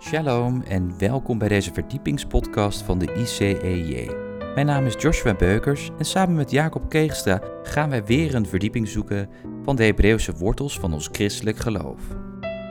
Shalom 0.00 0.62
en 0.62 0.98
welkom 0.98 1.38
bij 1.38 1.48
deze 1.48 1.72
verdiepingspodcast 1.72 2.82
van 2.82 2.98
de 2.98 3.14
ICEJ. 3.14 4.10
Mijn 4.54 4.66
naam 4.66 4.86
is 4.86 4.94
Joshua 4.98 5.34
Beukers 5.34 5.90
en 5.98 6.04
samen 6.04 6.34
met 6.34 6.50
Jacob 6.50 6.88
Keegstra 6.88 7.40
gaan 7.62 7.90
wij 7.90 8.04
weer 8.04 8.34
een 8.34 8.46
verdieping 8.46 8.88
zoeken 8.88 9.28
van 9.62 9.76
de 9.76 9.84
Hebreeuwse 9.84 10.32
wortels 10.32 10.78
van 10.78 10.92
ons 10.92 11.08
christelijk 11.12 11.56
geloof. 11.56 12.00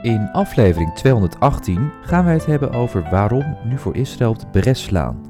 In 0.02 0.28
aflevering 0.32 0.94
218 0.94 1.90
gaan 2.02 2.24
wij 2.24 2.34
het 2.34 2.46
hebben 2.46 2.72
over 2.72 3.08
waarom 3.10 3.56
nu 3.64 3.78
voor 3.78 3.96
Israël 3.96 4.30
op 4.30 4.38
de 4.38 4.46
bres 4.60 4.82
slaan. 4.82 5.20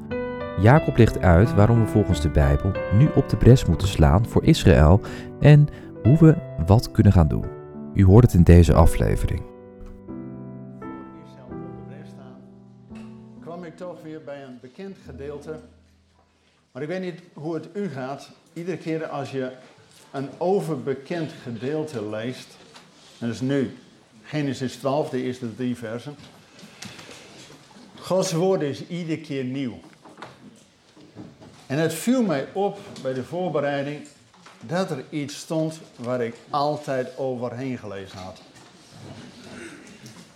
Jacob 0.61 0.97
legt 0.97 1.19
uit 1.19 1.53
waarom 1.53 1.79
we 1.79 1.87
volgens 1.87 2.21
de 2.21 2.29
Bijbel 2.29 2.71
nu 2.93 3.09
op 3.15 3.29
de 3.29 3.37
bres 3.37 3.65
moeten 3.65 3.87
slaan 3.87 4.27
voor 4.27 4.43
Israël 4.43 5.01
en 5.39 5.67
hoe 6.03 6.17
we 6.17 6.35
wat 6.65 6.91
kunnen 6.91 7.13
gaan 7.13 7.27
doen. 7.27 7.45
U 7.93 8.05
hoort 8.05 8.23
het 8.23 8.33
in 8.33 8.43
deze 8.43 8.73
aflevering. 8.73 9.48
Bij 14.17 14.43
een 14.43 14.57
bekend 14.61 14.97
gedeelte. 15.05 15.59
Maar 16.71 16.81
ik 16.81 16.87
weet 16.87 17.01
niet 17.01 17.19
hoe 17.33 17.53
het 17.53 17.67
u 17.73 17.89
gaat. 17.89 18.29
Iedere 18.53 18.77
keer 18.77 19.07
als 19.07 19.31
je 19.31 19.51
een 20.11 20.29
overbekend 20.37 21.31
gedeelte 21.43 22.05
leest, 22.05 22.47
en 23.19 23.27
dat 23.27 23.35
is 23.35 23.41
nu 23.41 23.77
Genesis 24.23 24.75
12, 24.75 25.09
de 25.09 25.21
eerste 25.21 25.55
drie 25.55 25.75
versen. 25.75 26.15
Gods 27.99 28.31
woord 28.31 28.61
is 28.61 28.87
iedere 28.87 29.21
keer 29.21 29.43
nieuw. 29.43 29.79
En 31.67 31.77
het 31.77 31.93
viel 31.93 32.23
mij 32.23 32.47
op 32.53 32.79
bij 33.01 33.13
de 33.13 33.23
voorbereiding 33.23 34.07
dat 34.59 34.91
er 34.91 35.03
iets 35.09 35.37
stond 35.37 35.79
waar 35.95 36.21
ik 36.21 36.35
altijd 36.49 37.17
overheen 37.17 37.77
gelezen 37.77 38.17
had. 38.17 38.41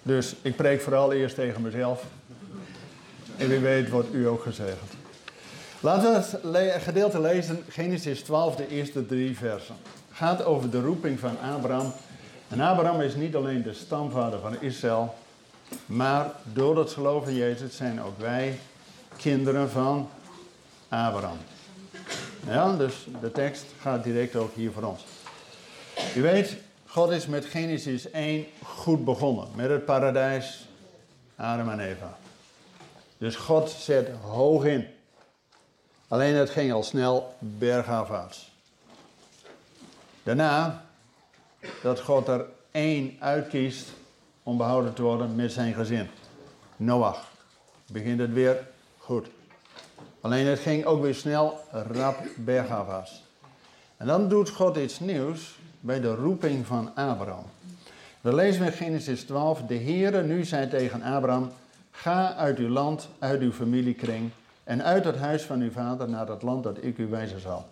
Dus 0.01 0.35
ik 0.41 0.55
preek 0.55 0.81
vooral 0.81 1.13
eerst 1.13 1.35
tegen 1.35 1.61
mezelf. 1.61 2.05
En 3.37 3.47
wie 3.47 3.59
weet 3.59 3.89
wordt 3.89 4.13
u 4.13 4.27
ook 4.27 4.43
gezegend. 4.43 4.91
Laten 5.79 6.11
we 6.11 6.57
het 6.57 6.81
gedeelte 6.81 7.21
lezen, 7.21 7.63
Genesis 7.69 8.21
12, 8.21 8.55
de 8.55 8.67
eerste 8.67 9.05
drie 9.05 9.37
versen. 9.37 9.75
Het 10.07 10.17
gaat 10.17 10.45
over 10.45 10.69
de 10.69 10.81
roeping 10.81 11.19
van 11.19 11.39
Abraham. 11.39 11.93
En 12.47 12.59
Abraham 12.59 13.01
is 13.01 13.15
niet 13.15 13.35
alleen 13.35 13.63
de 13.63 13.73
stamvader 13.73 14.39
van 14.39 14.61
Israël, 14.61 15.15
maar 15.85 16.31
door 16.53 16.77
het 16.77 16.91
geloof 16.91 17.27
in 17.27 17.35
Jezus 17.35 17.75
zijn 17.75 18.01
ook 18.01 18.19
wij 18.19 18.59
kinderen 19.17 19.69
van 19.69 20.09
Abraham. 20.89 21.37
Ja, 22.47 22.75
dus 22.75 23.07
de 23.21 23.31
tekst 23.31 23.65
gaat 23.81 24.03
direct 24.03 24.35
ook 24.35 24.55
hier 24.55 24.71
voor 24.71 24.83
ons. 24.83 25.05
U 26.15 26.21
weet, 26.21 26.55
God 26.85 27.11
is 27.11 27.27
met 27.27 27.45
Genesis 27.45 28.11
1 28.11 28.45
goed 28.63 29.05
begonnen. 29.05 29.47
Met 29.55 29.69
het 29.69 29.85
paradijs, 29.85 30.67
Adam 31.35 31.69
en 31.69 31.79
Eva. 31.79 32.17
Dus 33.23 33.35
God 33.35 33.69
zet 33.69 34.09
hoog 34.21 34.65
in. 34.65 34.87
Alleen 36.07 36.33
het 36.33 36.49
ging 36.49 36.73
al 36.73 36.83
snel 36.83 37.35
bergafwaarts. 37.39 38.51
Daarna, 40.23 40.85
dat 41.81 41.99
God 41.99 42.27
er 42.27 42.45
één 42.71 43.15
uitkiest 43.19 43.87
om 44.43 44.57
behouden 44.57 44.93
te 44.93 45.01
worden 45.01 45.35
met 45.35 45.51
zijn 45.51 45.73
gezin. 45.73 46.07
Noach. 46.75 47.31
Begint 47.85 48.19
het 48.19 48.33
weer 48.33 48.67
goed. 48.97 49.27
Alleen 50.21 50.45
het 50.45 50.59
ging 50.59 50.85
ook 50.85 51.01
weer 51.01 51.15
snel 51.15 51.59
rap 51.71 52.17
bergafwaarts. 52.35 53.23
En 53.97 54.07
dan 54.07 54.29
doet 54.29 54.49
God 54.49 54.77
iets 54.77 54.99
nieuws 54.99 55.55
bij 55.79 55.99
de 55.99 56.15
roeping 56.15 56.65
van 56.65 56.95
Abraham. 56.95 57.45
We 58.21 58.35
lezen 58.35 58.65
in 58.65 58.71
Genesis 58.71 59.23
12, 59.23 59.61
de 59.61 59.77
Heere 59.77 60.23
nu 60.23 60.43
zei 60.45 60.69
tegen 60.69 61.01
Abraham, 61.01 61.51
ga 61.95 62.35
uit 62.35 62.57
uw 62.57 62.69
land, 62.69 63.09
uit 63.19 63.41
uw 63.41 63.51
familiekring 63.51 64.31
en 64.63 64.83
uit 64.83 65.05
het 65.05 65.17
huis 65.17 65.43
van 65.43 65.61
uw 65.61 65.71
vader 65.71 66.09
naar 66.09 66.27
het 66.27 66.41
land 66.41 66.63
dat 66.63 66.83
ik 66.83 66.97
u 66.97 67.07
wijzen 67.07 67.39
zal. 67.39 67.65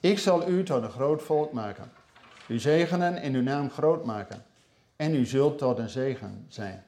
Ik 0.00 0.18
zal 0.18 0.48
u 0.48 0.62
tot 0.62 0.82
een 0.82 0.90
groot 0.90 1.22
volk 1.22 1.52
maken, 1.52 1.90
u 2.46 2.58
zegenen 2.58 3.16
en 3.16 3.34
uw 3.34 3.42
naam 3.42 3.70
groot 3.70 4.04
maken 4.04 4.44
en 4.96 5.14
u 5.14 5.26
zult 5.26 5.58
tot 5.58 5.78
een 5.78 5.88
zegen 5.88 6.44
zijn. 6.48 6.84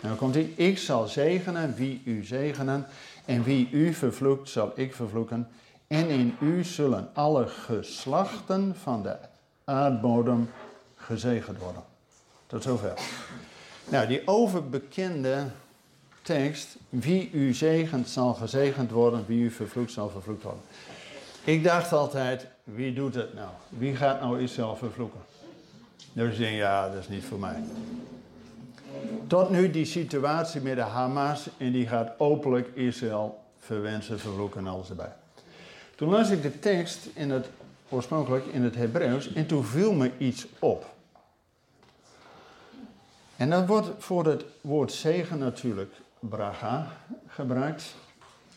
Dan 0.00 0.16
komt 0.16 0.34
hij, 0.34 0.52
ik 0.56 0.78
zal 0.78 1.06
zegenen 1.06 1.74
wie 1.74 2.02
u 2.04 2.24
zegenen 2.24 2.86
en 3.24 3.42
wie 3.42 3.70
u 3.70 3.92
vervloekt 3.94 4.48
zal 4.48 4.72
ik 4.74 4.94
vervloeken 4.94 5.48
en 5.86 6.08
in 6.08 6.36
u 6.40 6.64
zullen 6.64 7.10
alle 7.12 7.46
geslachten 7.46 8.76
van 8.76 9.02
de 9.02 9.16
aardbodem 9.64 10.50
gezegend 10.96 11.58
worden. 11.58 11.82
Tot 12.46 12.62
zover. 12.62 12.92
Nou, 13.90 14.06
die 14.06 14.22
overbekende 14.24 15.46
tekst, 16.22 16.76
wie 16.88 17.30
u 17.32 17.54
zegent 17.54 18.08
zal 18.08 18.34
gezegend 18.34 18.90
worden, 18.90 19.24
wie 19.26 19.42
u 19.42 19.50
vervloekt 19.50 19.92
zal 19.92 20.10
vervloekt 20.10 20.42
worden. 20.42 20.62
Ik 21.44 21.64
dacht 21.64 21.92
altijd, 21.92 22.46
wie 22.64 22.92
doet 22.92 23.14
het 23.14 23.34
nou? 23.34 23.48
Wie 23.68 23.96
gaat 23.96 24.20
nou 24.20 24.42
Israël 24.42 24.76
vervloeken? 24.76 25.20
Dus 26.12 26.32
ik 26.32 26.38
denk, 26.38 26.56
ja, 26.56 26.88
dat 26.88 26.98
is 26.98 27.08
niet 27.08 27.24
voor 27.24 27.38
mij. 27.38 27.62
Tot 29.26 29.50
nu 29.50 29.70
die 29.70 29.84
situatie 29.84 30.60
met 30.60 30.76
de 30.76 30.82
Hamas 30.82 31.48
en 31.56 31.72
die 31.72 31.86
gaat 31.86 32.12
openlijk 32.18 32.70
Israël 32.74 33.38
verwensen, 33.58 34.18
vervloeken 34.18 34.60
en 34.60 34.66
alles 34.66 34.88
erbij. 34.88 35.12
Toen 35.94 36.08
las 36.08 36.30
ik 36.30 36.42
de 36.42 36.58
tekst 36.58 37.08
in 37.14 37.30
het, 37.30 37.48
oorspronkelijk 37.88 38.46
in 38.46 38.62
het 38.62 38.74
Hebreeuws 38.74 39.32
en 39.32 39.46
toen 39.46 39.64
viel 39.64 39.92
me 39.92 40.10
iets 40.18 40.46
op. 40.58 40.98
En 43.40 43.50
dan 43.50 43.66
wordt 43.66 43.88
voor 43.98 44.26
het 44.26 44.44
woord 44.60 44.92
zegen 44.92 45.38
natuurlijk 45.38 45.92
bracha 46.18 46.96
gebruikt. 47.26 47.94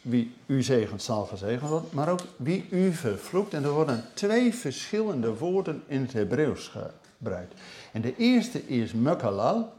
Wie 0.02 0.34
u 0.46 0.62
zegent 0.62 1.02
zal 1.02 1.26
gezegend 1.26 1.70
worden, 1.70 1.90
maar 1.92 2.10
ook 2.10 2.22
wie 2.36 2.66
u 2.70 2.94
vervloekt. 2.94 3.54
En 3.54 3.64
er 3.64 3.72
worden 3.72 4.06
twee 4.14 4.54
verschillende 4.54 5.38
woorden 5.38 5.84
in 5.88 6.02
het 6.02 6.14
Hebreeuws 6.14 6.72
gebruikt. 7.18 7.54
En 7.92 8.02
de 8.02 8.16
eerste 8.18 8.68
is 8.68 8.94
mekalal 8.94 9.74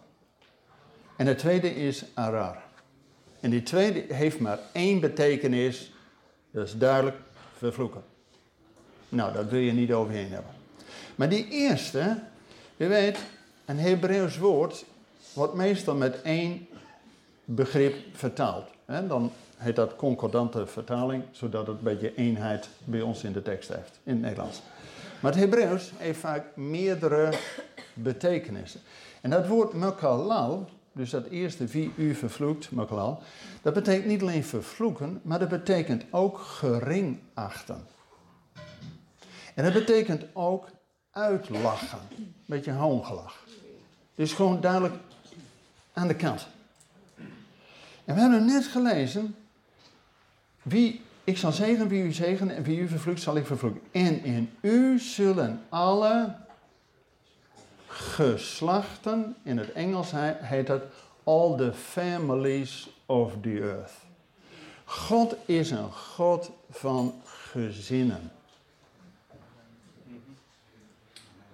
en 1.16 1.26
de 1.26 1.34
tweede 1.34 1.74
is 1.74 2.04
arar. 2.14 2.62
En 3.40 3.50
die 3.50 3.62
tweede 3.62 4.14
heeft 4.14 4.40
maar 4.40 4.58
één 4.72 5.00
betekenis, 5.00 5.92
dat 6.50 6.66
is 6.66 6.78
duidelijk 6.78 7.16
vervloeken. 7.56 8.02
Nou, 9.08 9.32
dat 9.32 9.48
wil 9.48 9.60
je 9.60 9.72
niet 9.72 9.92
overheen 9.92 10.32
hebben. 10.32 10.52
Maar 11.14 11.28
die 11.28 11.48
eerste, 11.48 12.22
je 12.76 12.86
weet, 12.86 13.18
een 13.64 13.78
Hebreeuws 13.78 14.38
woord 14.38 14.84
wordt 15.34 15.54
meestal 15.54 15.94
met 15.94 16.22
één 16.22 16.66
begrip 17.44 17.94
vertaald. 18.12 18.68
Hè? 18.84 19.06
Dan 19.06 19.32
heet 19.56 19.76
dat 19.76 19.96
concordante 19.96 20.66
vertaling, 20.66 21.22
zodat 21.30 21.66
het 21.66 21.76
een 21.76 21.82
beetje 21.82 22.14
eenheid 22.14 22.68
bij 22.84 23.00
ons 23.00 23.24
in 23.24 23.32
de 23.32 23.42
tekst 23.42 23.68
heeft, 23.68 24.00
in 24.02 24.12
het 24.12 24.22
Nederlands. 24.22 24.62
Maar 25.20 25.32
het 25.32 25.40
Hebreeuws 25.40 25.92
heeft 25.96 26.18
vaak 26.18 26.56
meerdere 26.56 27.32
betekenissen. 27.94 28.80
En 29.20 29.30
dat 29.30 29.46
woord 29.46 29.72
mekalal, 29.72 30.68
dus 30.92 31.10
dat 31.10 31.26
eerste 31.26 31.66
wie 31.66 31.92
u 31.96 32.14
vervloekt, 32.14 32.70
mekalal, 32.70 33.22
dat 33.62 33.74
betekent 33.74 34.06
niet 34.06 34.22
alleen 34.22 34.44
vervloeken, 34.44 35.20
maar 35.22 35.38
dat 35.38 35.48
betekent 35.48 36.04
ook 36.10 36.38
gering 36.38 37.18
achten. 37.34 37.86
En 39.54 39.64
dat 39.64 39.72
betekent 39.72 40.24
ook 40.32 40.68
uitlachen, 41.10 41.98
een 42.10 42.34
beetje 42.46 42.72
hoongelach. 42.72 43.44
Dus 44.14 44.32
gewoon 44.32 44.60
duidelijk 44.60 44.94
aan 45.94 46.08
de 46.08 46.16
kant. 46.16 46.46
En 48.04 48.14
we 48.14 48.20
hebben 48.20 48.44
net 48.44 48.64
gelezen, 48.64 49.36
wie, 50.62 51.00
ik 51.24 51.38
zal 51.38 51.52
zegen 51.52 51.88
wie 51.88 52.02
u 52.02 52.12
zegenen 52.12 52.56
en 52.56 52.62
wie 52.62 52.78
u 52.78 52.88
vervloekt 52.88 53.20
zal 53.20 53.36
ik 53.36 53.46
vervloeken. 53.46 53.80
En 53.90 54.24
in 54.24 54.50
u 54.60 54.98
zullen 54.98 55.62
alle 55.68 56.34
geslachten, 57.86 59.36
in 59.42 59.58
het 59.58 59.72
Engels 59.72 60.10
heet 60.40 60.68
het 60.68 60.82
all 61.24 61.56
the 61.56 61.72
families 61.72 62.88
of 63.06 63.32
the 63.40 63.60
earth. 63.60 63.92
God 64.84 65.36
is 65.44 65.70
een 65.70 65.92
God 65.92 66.50
van 66.70 67.14
gezinnen. 67.24 68.30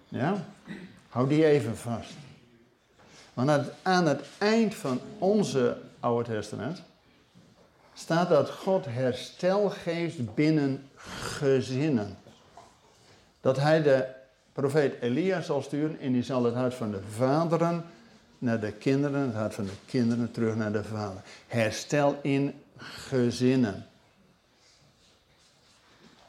Ja? 0.08 0.44
Hou 1.08 1.28
die 1.28 1.46
even 1.46 1.76
vast. 1.76 2.14
Want 3.34 3.70
aan 3.82 4.06
het 4.06 4.20
eind 4.38 4.74
van 4.74 5.00
onze 5.18 5.76
Oude 6.00 6.30
Testament 6.30 6.82
staat 7.94 8.28
dat 8.28 8.50
God 8.50 8.84
herstel 8.88 9.70
geeft 9.70 10.34
binnen 10.34 10.90
gezinnen. 10.96 12.18
Dat 13.40 13.56
hij 13.56 13.82
de 13.82 14.06
profeet 14.52 14.94
Elia 15.00 15.40
zal 15.40 15.62
sturen 15.62 15.98
en 16.00 16.12
die 16.12 16.22
zal 16.22 16.44
het 16.44 16.54
hart 16.54 16.74
van 16.74 16.90
de 16.90 17.00
vaderen 17.16 17.84
naar 18.38 18.60
de 18.60 18.72
kinderen, 18.72 19.20
het 19.20 19.34
hart 19.34 19.54
van 19.54 19.64
de 19.64 19.76
kinderen 19.86 20.30
terug 20.30 20.54
naar 20.54 20.72
de 20.72 20.84
vader. 20.84 21.22
Herstel 21.46 22.18
in 22.22 22.62
gezinnen. 22.76 23.86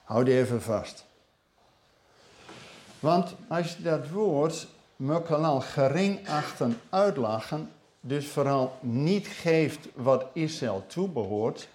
Hou 0.03 0.23
die 0.23 0.37
even 0.37 0.61
vast. 0.61 1.05
Want 2.99 3.35
als 3.47 3.75
je 3.75 3.83
dat 3.83 4.09
woord 4.09 4.67
Mukhalal 5.01 5.61
gering 5.61 6.27
achten, 6.27 6.77
uitlachen, 6.89 7.69
dus 8.01 8.27
vooral 8.27 8.77
niet 8.81 9.27
geeft 9.27 9.87
wat 9.93 10.25
Israël 10.33 10.83
toebehoort. 10.87 11.67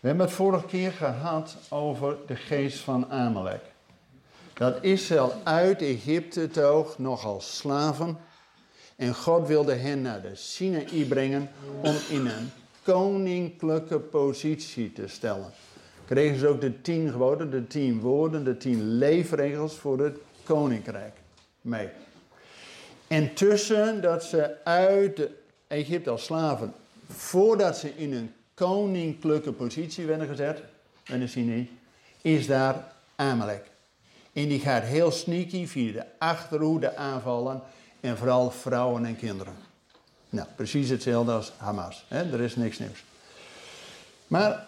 We 0.00 0.08
hebben 0.08 0.26
het 0.26 0.34
vorige 0.34 0.66
keer 0.66 0.92
gehad 0.92 1.56
over 1.68 2.16
de 2.26 2.36
geest 2.36 2.78
van 2.78 3.10
Amalek. 3.10 3.60
Dat 4.54 4.78
Israël 4.80 5.32
uit 5.44 5.82
Egypte 5.82 6.48
toog, 6.48 6.98
nog 6.98 7.24
als 7.24 7.56
slaven. 7.56 8.18
En 8.96 9.14
God 9.14 9.46
wilde 9.46 9.74
hen 9.74 10.02
naar 10.02 10.22
de 10.22 10.34
Sinaï 10.34 11.04
brengen 11.04 11.50
om 11.82 11.94
in 12.08 12.26
een 12.26 12.50
koninklijke 12.82 13.98
positie 13.98 14.92
te 14.92 15.08
stellen. 15.08 15.50
Kregen 16.06 16.38
ze 16.38 16.48
ook 16.48 16.60
de 16.60 16.80
tien 16.80 17.10
geboden, 17.10 17.50
de 17.50 17.66
tien 17.66 18.00
woorden, 18.00 18.44
de 18.44 18.56
tien 18.56 18.98
leefregels 18.98 19.74
voor 19.74 19.98
het 19.98 20.16
koninkrijk 20.44 21.14
mee. 21.60 21.88
En 23.08 23.34
tussen 23.34 24.02
dat 24.02 24.24
ze 24.24 24.64
uit 24.64 25.20
Egypte 25.66 26.10
als 26.10 26.24
slaven, 26.24 26.74
voordat 27.08 27.78
ze 27.78 27.96
in 27.96 28.12
een 28.12 28.32
koninklijke 28.54 29.52
positie 29.52 30.06
werden 30.06 30.28
gezet, 30.28 30.62
in 31.04 31.20
de 31.20 31.26
Sinai, 31.26 31.78
is 32.22 32.46
daar 32.46 32.92
Amalek. 33.16 33.64
En 34.32 34.48
die 34.48 34.60
gaat 34.60 34.82
heel 34.82 35.10
sneaky 35.10 35.66
via 35.66 35.92
de 35.92 36.04
achterhoede 36.18 36.96
aanvallen 36.96 37.62
en 38.00 38.16
vooral 38.16 38.50
vrouwen 38.50 39.04
en 39.04 39.16
kinderen. 39.16 39.54
Nou, 40.30 40.48
precies 40.56 40.88
hetzelfde 40.88 41.32
als 41.32 41.52
Hamas. 41.56 42.04
Hè? 42.08 42.32
Er 42.32 42.40
is 42.40 42.56
niks 42.56 42.78
nieuws. 42.78 43.04
Maar 44.26 44.66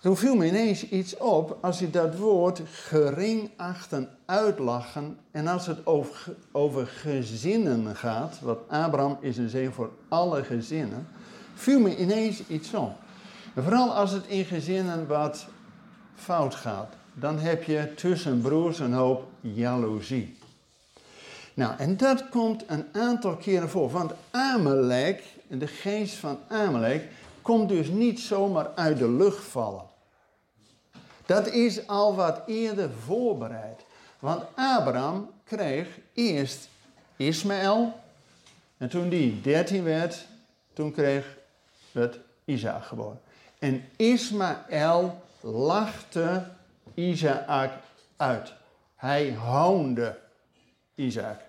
toen 0.00 0.16
viel 0.16 0.34
me 0.34 0.46
ineens 0.46 0.88
iets 0.88 1.16
op 1.16 1.58
als 1.60 1.78
je 1.78 1.90
dat 1.90 2.16
woord 2.16 2.60
gering 2.70 3.50
achten, 3.56 4.08
uitlachen. 4.24 5.18
En 5.30 5.46
als 5.46 5.66
het 5.66 5.86
over, 5.86 6.34
over 6.52 6.86
gezinnen 6.86 7.96
gaat, 7.96 8.40
wat 8.40 8.58
Abraham 8.68 9.18
is 9.20 9.36
een 9.36 9.48
zegen 9.48 9.72
voor 9.72 9.90
alle 10.08 10.44
gezinnen, 10.44 11.08
viel 11.54 11.80
me 11.80 11.96
ineens 11.96 12.46
iets 12.46 12.74
op. 12.74 12.92
vooral 13.56 13.94
als 13.94 14.10
het 14.10 14.26
in 14.26 14.44
gezinnen 14.44 15.06
wat 15.06 15.46
fout 16.14 16.54
gaat, 16.54 16.92
dan 17.14 17.38
heb 17.38 17.62
je 17.62 17.94
tussen 17.94 18.40
broers 18.40 18.78
een 18.78 18.92
hoop 18.92 19.24
jaloezie. 19.40 20.38
Nou, 21.54 21.72
en 21.78 21.96
dat 21.96 22.28
komt 22.28 22.64
een 22.66 22.84
aantal 22.92 23.36
keren 23.36 23.68
voor. 23.68 23.90
Want 23.90 24.12
Amalek, 24.30 25.22
de 25.48 25.66
geest 25.66 26.14
van 26.14 26.38
Amalek, 26.48 27.08
komt 27.42 27.68
dus 27.68 27.88
niet 27.88 28.20
zomaar 28.20 28.70
uit 28.74 28.98
de 28.98 29.10
lucht 29.10 29.44
vallen. 29.44 29.89
Dat 31.30 31.46
is 31.46 31.86
al 31.86 32.14
wat 32.14 32.42
eerder 32.46 32.90
voorbereid. 32.90 33.84
Want 34.18 34.42
Abraham 34.54 35.30
kreeg 35.44 35.98
eerst 36.12 36.68
Ismaël. 37.16 38.00
En 38.76 38.88
toen 38.88 39.08
die 39.08 39.40
13 39.40 39.84
werd, 39.84 40.26
toen 40.72 40.92
kreeg 40.92 41.36
het 41.92 42.18
Isaac 42.44 42.84
geboren. 42.84 43.20
En 43.58 43.88
Ismaël 43.96 45.20
lachte 45.40 46.44
Isaac 46.94 47.72
uit. 48.16 48.52
Hij 48.96 49.34
hoonde 49.34 50.18
Isaac. 50.94 51.40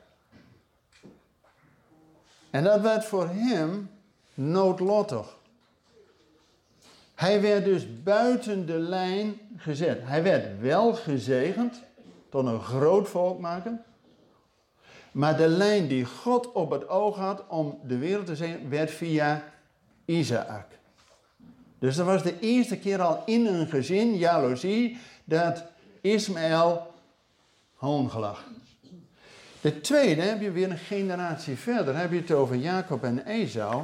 En 2.49 2.63
dat 2.63 2.81
werd 2.81 3.05
voor 3.05 3.27
hem 3.29 3.89
noodlottig. 4.33 5.37
Hij 7.21 7.41
werd 7.41 7.65
dus 7.65 8.03
buiten 8.03 8.65
de 8.65 8.77
lijn 8.77 9.39
gezet. 9.57 9.99
Hij 10.03 10.23
werd 10.23 10.59
wel 10.59 10.93
gezegend, 10.93 11.81
tot 12.29 12.45
een 12.45 12.61
groot 12.61 13.09
volk 13.09 13.39
maken. 13.39 13.83
Maar 15.11 15.37
de 15.37 15.47
lijn 15.47 15.87
die 15.87 16.05
God 16.05 16.51
op 16.51 16.71
het 16.71 16.89
oog 16.89 17.15
had 17.15 17.43
om 17.47 17.79
de 17.83 17.97
wereld 17.97 18.25
te 18.25 18.35
zegenen, 18.35 18.69
werd 18.69 18.91
via 18.91 19.43
Isaac. 20.05 20.65
Dus 21.79 21.95
dat 21.95 22.05
was 22.05 22.23
de 22.23 22.39
eerste 22.39 22.77
keer 22.77 23.01
al 23.01 23.23
in 23.25 23.45
een 23.45 23.67
gezin, 23.67 24.17
jaloezie, 24.17 24.97
dat 25.23 25.63
Ismaël 26.01 26.93
hoongelach. 27.75 28.43
De 29.61 29.81
tweede 29.81 30.21
heb 30.21 30.41
je 30.41 30.51
weer 30.51 30.71
een 30.71 30.77
generatie 30.77 31.55
verder. 31.55 31.97
heb 31.97 32.11
je 32.11 32.17
het 32.17 32.31
over 32.31 32.55
Jacob 32.55 33.03
en 33.03 33.25
Esau. 33.25 33.83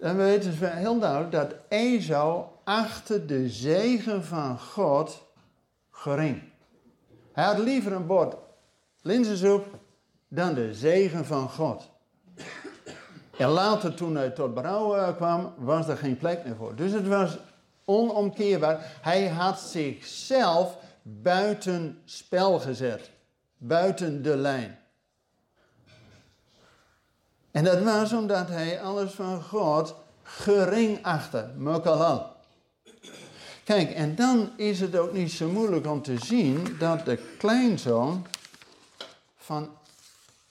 Dan 0.00 0.16
weten 0.16 0.58
we 0.58 0.66
heel 0.66 0.98
duidelijk 0.98 1.32
dat 1.32 1.54
Esau 1.68 2.44
achtte 2.64 3.26
de 3.26 3.48
zegen 3.48 4.24
van 4.24 4.58
God 4.58 5.22
gering. 5.90 6.42
Hij 7.32 7.44
had 7.44 7.58
liever 7.58 7.92
een 7.92 8.06
bord 8.06 8.34
linzensoep 9.02 9.66
dan 10.28 10.54
de 10.54 10.74
zegen 10.74 11.24
van 11.24 11.48
God. 11.48 11.90
En 13.36 13.48
later, 13.48 13.94
toen 13.94 14.16
hij 14.16 14.30
tot 14.30 14.54
berouw 14.54 14.96
eh, 14.96 15.16
kwam, 15.16 15.54
was 15.58 15.88
er 15.88 15.96
geen 15.96 16.16
plek 16.16 16.44
meer 16.44 16.56
voor. 16.56 16.74
Dus 16.74 16.92
het 16.92 17.06
was 17.06 17.38
onomkeerbaar. 17.84 18.98
Hij 19.00 19.28
had 19.28 19.60
zichzelf 19.60 20.76
buiten 21.02 22.00
spel 22.04 22.58
gezet, 22.58 23.10
buiten 23.56 24.22
de 24.22 24.36
lijn. 24.36 24.78
En 27.50 27.64
dat 27.64 27.82
was 27.82 28.12
omdat 28.12 28.48
hij 28.48 28.82
alles 28.82 29.12
van 29.12 29.42
God 29.42 29.94
gering 30.22 30.98
achtte, 31.02 31.50
mokalal. 31.56 32.26
Kijk, 33.64 33.90
en 33.90 34.14
dan 34.14 34.50
is 34.56 34.80
het 34.80 34.96
ook 34.96 35.12
niet 35.12 35.32
zo 35.32 35.48
moeilijk 35.48 35.86
om 35.86 36.02
te 36.02 36.18
zien 36.18 36.76
dat 36.78 37.04
de 37.04 37.16
kleinzoon 37.38 38.26
van 39.36 39.68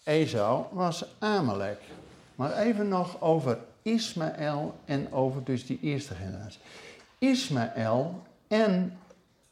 Esau 0.04 0.66
was 0.72 1.06
Amalek. 1.20 1.80
Maar 2.36 2.58
even 2.58 2.88
nog 2.88 3.22
over 3.22 3.58
Ismaël 3.82 4.76
en 4.86 5.14
over 5.14 5.44
dus 5.44 5.66
die 5.66 5.80
eerste 5.82 6.14
generatie. 6.16 6.60
Ismaël 7.18 8.22
en 8.48 9.00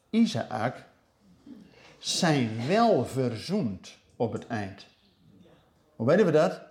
Isaac 0.10 0.84
zijn 1.98 2.68
wel 2.68 3.06
verzoend 3.06 3.98
op 4.16 4.34
het 4.34 4.48
eind. 4.48 4.86
Hoe 5.96 6.08
weten 6.08 6.26
we 6.26 6.32
dat? 6.32 6.67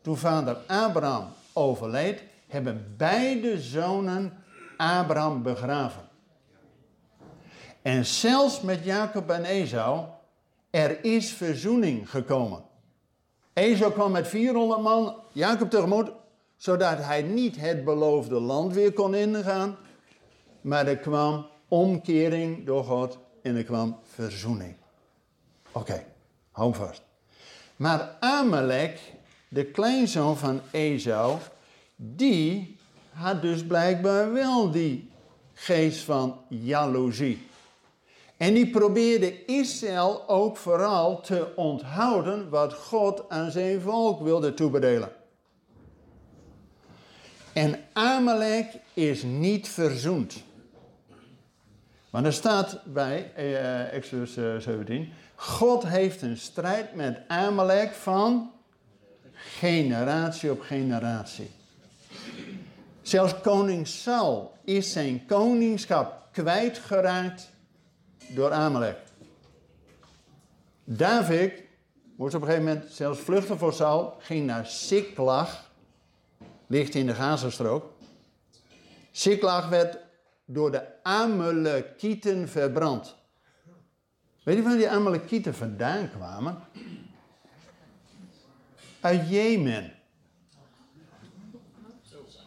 Toen 0.00 0.16
vader 0.16 0.56
Abraham 0.66 1.28
overleed, 1.52 2.22
hebben 2.46 2.94
beide 2.96 3.60
zonen 3.60 4.32
Abraham 4.76 5.42
begraven. 5.42 6.08
En 7.82 8.06
zelfs 8.06 8.60
met 8.60 8.84
Jacob 8.84 9.30
en 9.30 9.44
Esau, 9.44 10.06
er 10.70 11.04
is 11.04 11.32
verzoening 11.32 12.10
gekomen. 12.10 12.62
Esau 13.52 13.92
kwam 13.92 14.12
met 14.12 14.28
400 14.28 14.80
man 14.80 15.16
Jacob 15.32 15.70
tegemoet, 15.70 16.12
zodat 16.56 16.98
hij 16.98 17.22
niet 17.22 17.56
het 17.56 17.84
beloofde 17.84 18.40
land 18.40 18.74
weer 18.74 18.92
kon 18.92 19.14
ingaan. 19.14 19.76
Maar 20.60 20.86
er 20.86 20.96
kwam 20.96 21.46
omkering 21.68 22.66
door 22.66 22.84
God 22.84 23.18
en 23.42 23.56
er 23.56 23.64
kwam 23.64 23.98
verzoening. 24.02 24.74
Oké, 25.72 26.04
hou 26.50 26.74
vast. 26.74 27.02
Maar 27.76 28.16
Amalek, 28.20 29.00
de 29.52 29.64
kleinzoon 29.64 30.36
van 30.36 30.60
Esau, 30.70 31.38
die 31.96 32.76
had 33.12 33.42
dus 33.42 33.66
blijkbaar 33.66 34.32
wel 34.32 34.70
die 34.70 35.10
geest 35.54 36.00
van 36.00 36.40
jaloezie. 36.48 37.48
En 38.36 38.54
die 38.54 38.70
probeerde 38.70 39.44
Israël 39.44 40.28
ook 40.28 40.56
vooral 40.56 41.20
te 41.20 41.52
onthouden 41.56 42.48
wat 42.48 42.74
God 42.74 43.28
aan 43.28 43.50
zijn 43.50 43.80
volk 43.80 44.20
wilde 44.20 44.54
toebedelen. 44.54 45.12
En 47.52 47.78
Amalek 47.92 48.66
is 48.94 49.22
niet 49.22 49.68
verzoend. 49.68 50.42
Maar 52.10 52.24
er 52.24 52.32
staat 52.32 52.80
bij 52.84 53.32
eh, 53.34 53.92
Exodus 53.92 54.32
17: 54.58 55.02
eh, 55.02 55.08
God 55.34 55.86
heeft 55.86 56.22
een 56.22 56.36
strijd 56.36 56.94
met 56.94 57.20
Amalek 57.28 57.92
van 57.92 58.50
generatie 59.40 60.50
op 60.50 60.60
generatie. 60.60 61.50
Zelfs 63.02 63.40
koning 63.40 63.86
Saul 63.86 64.52
is 64.64 64.92
zijn 64.92 65.26
koningschap 65.26 66.28
kwijtgeraakt 66.32 67.50
door 68.28 68.52
Amalek. 68.52 68.96
David 70.84 71.52
moest 72.16 72.34
op 72.34 72.40
een 72.40 72.46
gegeven 72.48 72.68
moment 72.68 72.92
zelfs 72.92 73.20
vluchten 73.20 73.58
voor 73.58 73.72
Saul, 73.72 74.14
ging 74.18 74.46
naar 74.46 74.66
Siklag, 74.66 75.70
ligt 76.66 76.94
in 76.94 77.06
de 77.06 77.14
Gazastrook. 77.14 77.92
Siklag 79.10 79.68
werd 79.68 79.98
door 80.44 80.70
de 80.70 81.02
Amalekieten 81.02 82.48
verbrand. 82.48 83.16
Weet 84.42 84.56
je 84.56 84.62
waar 84.62 84.76
die 84.76 84.88
Amalekieten 84.88 85.54
vandaan 85.54 86.10
kwamen? 86.10 86.58
Uit 89.00 89.28
Jemen. 89.28 89.92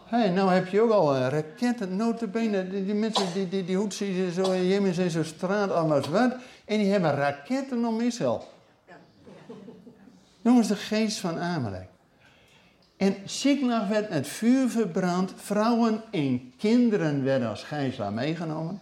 Hey, 0.05 0.29
nou 0.29 0.51
heb 0.51 0.67
je 0.67 0.81
ook 0.81 0.91
al 0.91 1.15
uh, 1.15 1.27
raketten, 1.27 1.95
notabene, 1.95 2.67
die, 2.85 2.93
mensen, 2.93 3.33
die, 3.33 3.49
die, 3.49 3.63
die 3.63 4.31
zo 4.31 4.51
in 4.51 4.67
Jemen 4.67 4.93
zijn 4.93 5.09
zo 5.09 5.23
straat 5.23 5.71
als 5.71 6.07
wat. 6.07 6.35
En 6.65 6.77
die 6.77 6.91
hebben 6.91 7.15
raketten 7.15 7.85
om 7.85 8.01
Israël. 8.01 8.47
Noem 10.41 10.57
eens 10.57 10.67
de 10.67 10.75
geest 10.75 11.17
van 11.17 11.39
Amalek. 11.39 11.87
En 12.97 13.15
Siklag 13.25 13.87
werd 13.87 14.09
met 14.09 14.27
vuur 14.27 14.69
verbrand. 14.69 15.33
Vrouwen 15.35 16.03
en 16.11 16.53
kinderen 16.57 17.23
werden 17.23 17.49
als 17.49 17.63
gijzelaar 17.63 18.13
meegenomen. 18.13 18.81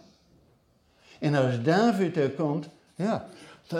En 1.18 1.34
als 1.34 1.62
David 1.62 2.16
er 2.16 2.30
komt, 2.30 2.68
ja, 2.94 3.26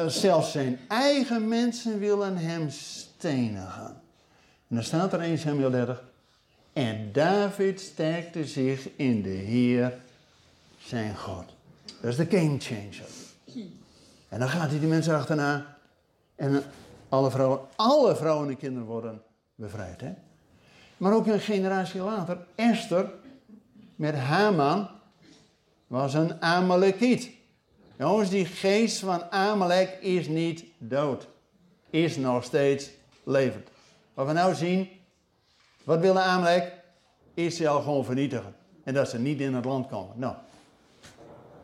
zelfs 0.06 0.52
zijn 0.52 0.78
eigen 0.88 1.48
mensen 1.48 1.98
willen 1.98 2.36
hem 2.36 2.70
stenigen. 3.22 3.86
En 4.68 4.76
dan 4.76 4.82
staat 4.82 5.12
er 5.12 5.20
1 5.20 5.38
Samuel 5.38 5.70
30. 5.70 6.02
En 6.72 7.12
David 7.12 7.80
sterkte 7.80 8.46
zich 8.46 8.88
in 8.96 9.22
de 9.22 9.28
Heer, 9.28 9.98
zijn 10.78 11.16
God. 11.16 11.44
Dat 12.00 12.10
is 12.10 12.16
de 12.16 12.26
game 12.38 12.58
changer. 12.58 13.08
En 14.28 14.38
dan 14.38 14.48
gaat 14.48 14.70
hij 14.70 14.78
die 14.78 14.88
mensen 14.88 15.14
achterna. 15.14 15.76
En 16.34 16.62
alle 17.08 17.30
vrouwen, 17.30 17.60
alle 17.76 18.16
vrouwen 18.16 18.48
en 18.48 18.56
kinderen 18.56 18.88
worden 18.88 19.22
bevrijd. 19.54 20.00
Hè? 20.00 20.12
Maar 20.96 21.14
ook 21.14 21.26
een 21.26 21.40
generatie 21.40 22.00
later, 22.00 22.38
Esther 22.54 23.10
met 23.96 24.14
Haman 24.14 24.88
was 25.86 26.14
een 26.14 26.42
Amalekiet. 26.42 27.30
Jongens, 27.98 28.30
die 28.30 28.46
geest 28.46 28.98
van 28.98 29.30
Amalek 29.30 29.98
is 30.00 30.28
niet 30.28 30.64
dood. 30.78 31.28
Is 31.90 32.16
nog 32.16 32.44
steeds 32.44 32.90
levend. 33.22 33.68
Wat 34.14 34.26
we 34.26 34.32
nou 34.32 34.54
zien, 34.54 34.88
wat 35.84 36.00
wilde 36.00 36.20
Amalek? 36.20 36.72
Israël 37.34 37.80
gewoon 37.80 38.04
vernietigen. 38.04 38.54
En 38.84 38.94
dat 38.94 39.08
ze 39.08 39.18
niet 39.18 39.40
in 39.40 39.54
het 39.54 39.64
land 39.64 39.88
komen. 39.88 40.18
Nou, 40.18 40.34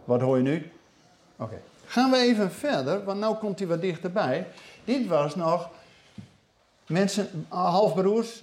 wat 0.04 0.20
hoor 0.20 0.36
je 0.36 0.42
nu? 0.42 0.70
Oké. 1.36 1.60
Gaan 1.86 2.10
we 2.10 2.16
even 2.16 2.52
verder, 2.52 3.04
want 3.04 3.20
nu 3.20 3.34
komt 3.34 3.58
hij 3.58 3.68
wat 3.68 3.80
dichterbij. 3.80 4.46
Dit 4.84 5.06
was 5.06 5.34
nog 5.34 5.70
mensen, 6.86 7.46
halfbroers, 7.48 8.42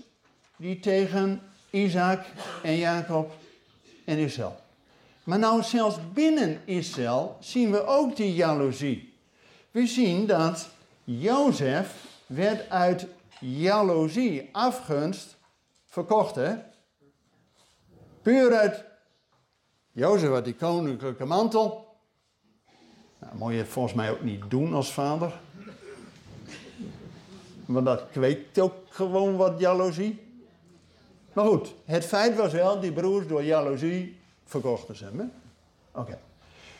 die 0.55 0.79
tegen 0.79 1.41
Isaac 1.69 2.25
en 2.63 2.77
Jacob 2.77 3.33
en 4.05 4.17
Israël. 4.17 4.55
Maar 5.23 5.39
nou 5.39 5.63
zelfs 5.63 5.97
binnen 6.13 6.61
Israël 6.65 7.37
zien 7.39 7.71
we 7.71 7.85
ook 7.85 8.15
die 8.15 8.33
jaloezie. 8.33 9.13
We 9.71 9.87
zien 9.87 10.25
dat 10.25 10.69
Jozef 11.03 12.05
werd 12.25 12.69
uit 12.69 13.07
jaloezie, 13.39 14.49
afgunst, 14.51 15.37
verkocht. 15.85 16.35
Hè? 16.35 16.55
Puur 18.21 18.53
uit 18.53 18.83
Jozef 19.91 20.29
had 20.29 20.45
die 20.45 20.55
koninklijke 20.55 21.25
mantel. 21.25 21.97
Nou, 23.19 23.35
moet 23.35 23.53
je 23.53 23.65
volgens 23.65 23.93
mij 23.93 24.11
ook 24.11 24.21
niet 24.21 24.49
doen 24.49 24.73
als 24.73 24.93
vader. 24.93 25.33
Want 27.65 27.85
dat 27.85 28.03
kweekt 28.11 28.59
ook 28.59 28.73
gewoon 28.89 29.35
wat 29.35 29.59
jaloezie. 29.59 30.23
Maar 31.33 31.45
goed, 31.45 31.73
het 31.85 32.05
feit 32.05 32.35
was 32.35 32.51
wel, 32.51 32.79
die 32.79 32.91
broers 32.91 33.27
door 33.27 33.43
jaloezie 33.43 34.19
verkochten 34.45 34.95
ze 34.95 35.05
hem. 35.05 35.31
Oké. 35.91 36.19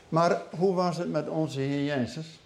Maar 0.09 0.41
hoe 0.57 0.73
was 0.73 0.97
het 0.97 1.11
met 1.11 1.29
onze 1.29 1.59
Heer 1.59 1.83
Jezus? 1.83 2.39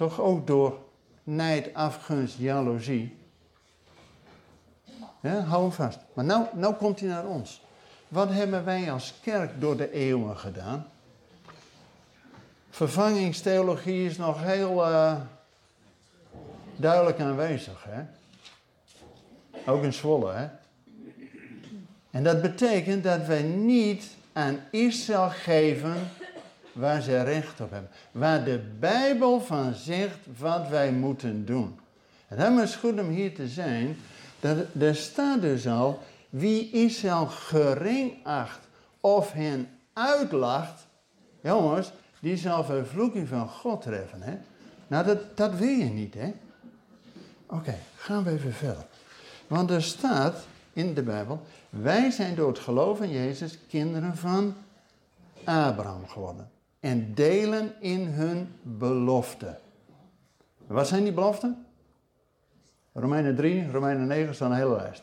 Toch 0.00 0.20
ook 0.20 0.46
door 0.46 0.78
nijd, 1.22 1.74
afgunst, 1.74 2.38
jaloezie. 2.38 3.16
Ja, 5.20 5.40
hou 5.40 5.62
hem 5.62 5.72
vast. 5.72 5.98
Maar 6.12 6.24
nou, 6.24 6.46
nou 6.52 6.74
komt 6.74 7.00
hij 7.00 7.08
naar 7.08 7.26
ons. 7.26 7.62
Wat 8.08 8.30
hebben 8.30 8.64
wij 8.64 8.92
als 8.92 9.14
kerk 9.22 9.60
door 9.60 9.76
de 9.76 9.92
eeuwen 9.92 10.36
gedaan? 10.36 10.86
Vervangingstheologie 12.70 14.06
is 14.06 14.16
nog 14.16 14.42
heel 14.42 14.90
uh, 14.90 15.16
duidelijk 16.76 17.20
aanwezig. 17.20 17.86
Hè? 17.88 18.02
Ook 19.66 19.82
in 19.82 19.92
Zwolle. 19.92 20.32
Hè? 20.32 20.48
En 22.10 22.24
dat 22.24 22.42
betekent 22.42 23.04
dat 23.04 23.26
wij 23.26 23.42
niet 23.42 24.06
aan 24.32 24.60
Israël 24.70 25.30
geven 25.30 25.94
waar 26.72 27.02
ze 27.02 27.22
recht 27.22 27.60
op 27.60 27.70
hebben. 27.70 27.90
Waar 28.10 28.44
de 28.44 28.60
Bijbel 28.78 29.40
van 29.40 29.74
zegt 29.74 30.18
wat 30.38 30.68
wij 30.68 30.92
moeten 30.92 31.44
doen. 31.44 31.78
En 32.28 32.36
daarom 32.36 32.58
is 32.58 32.76
goed 32.76 33.00
om 33.00 33.08
hier 33.08 33.34
te 33.34 33.48
zijn. 33.48 33.96
Dat 34.40 34.56
er 34.78 34.94
staat 34.94 35.40
dus 35.40 35.66
al, 35.66 35.98
wie 36.30 36.70
Israël 36.70 37.26
gering 37.26 38.12
acht 38.22 38.60
of 39.00 39.32
hen 39.32 39.68
uitlacht, 39.92 40.86
jongens, 41.40 41.92
die 42.20 42.36
zal 42.36 42.64
vervloeking 42.64 43.28
van 43.28 43.48
God 43.48 43.82
treffen. 43.82 44.22
Hè? 44.22 44.38
Nou, 44.86 45.06
dat, 45.06 45.36
dat 45.36 45.54
wil 45.54 45.68
je 45.68 45.84
niet, 45.84 46.14
hè? 46.14 46.32
Oké, 47.46 47.74
gaan 47.96 48.24
we 48.24 48.30
even 48.30 48.52
verder. 48.52 48.86
Want 49.46 49.70
er 49.70 49.82
staat 49.82 50.46
in 50.72 50.94
de 50.94 51.02
Bijbel, 51.02 51.42
wij 51.70 52.10
zijn 52.10 52.34
door 52.34 52.48
het 52.48 52.58
geloof 52.58 53.00
in 53.00 53.10
Jezus 53.10 53.58
kinderen 53.68 54.16
van 54.16 54.54
Abraham 55.44 56.08
geworden. 56.08 56.50
En 56.80 57.14
delen 57.14 57.80
in 57.80 58.06
hun 58.06 58.48
belofte. 58.62 59.58
Wat 60.66 60.88
zijn 60.88 61.02
die 61.02 61.12
beloften? 61.12 61.66
Romeinen 62.92 63.36
3, 63.36 63.70
Romeinen 63.70 64.06
9 64.06 64.34
staan 64.34 64.50
een 64.50 64.56
hele 64.56 64.76
lijst. 64.76 65.02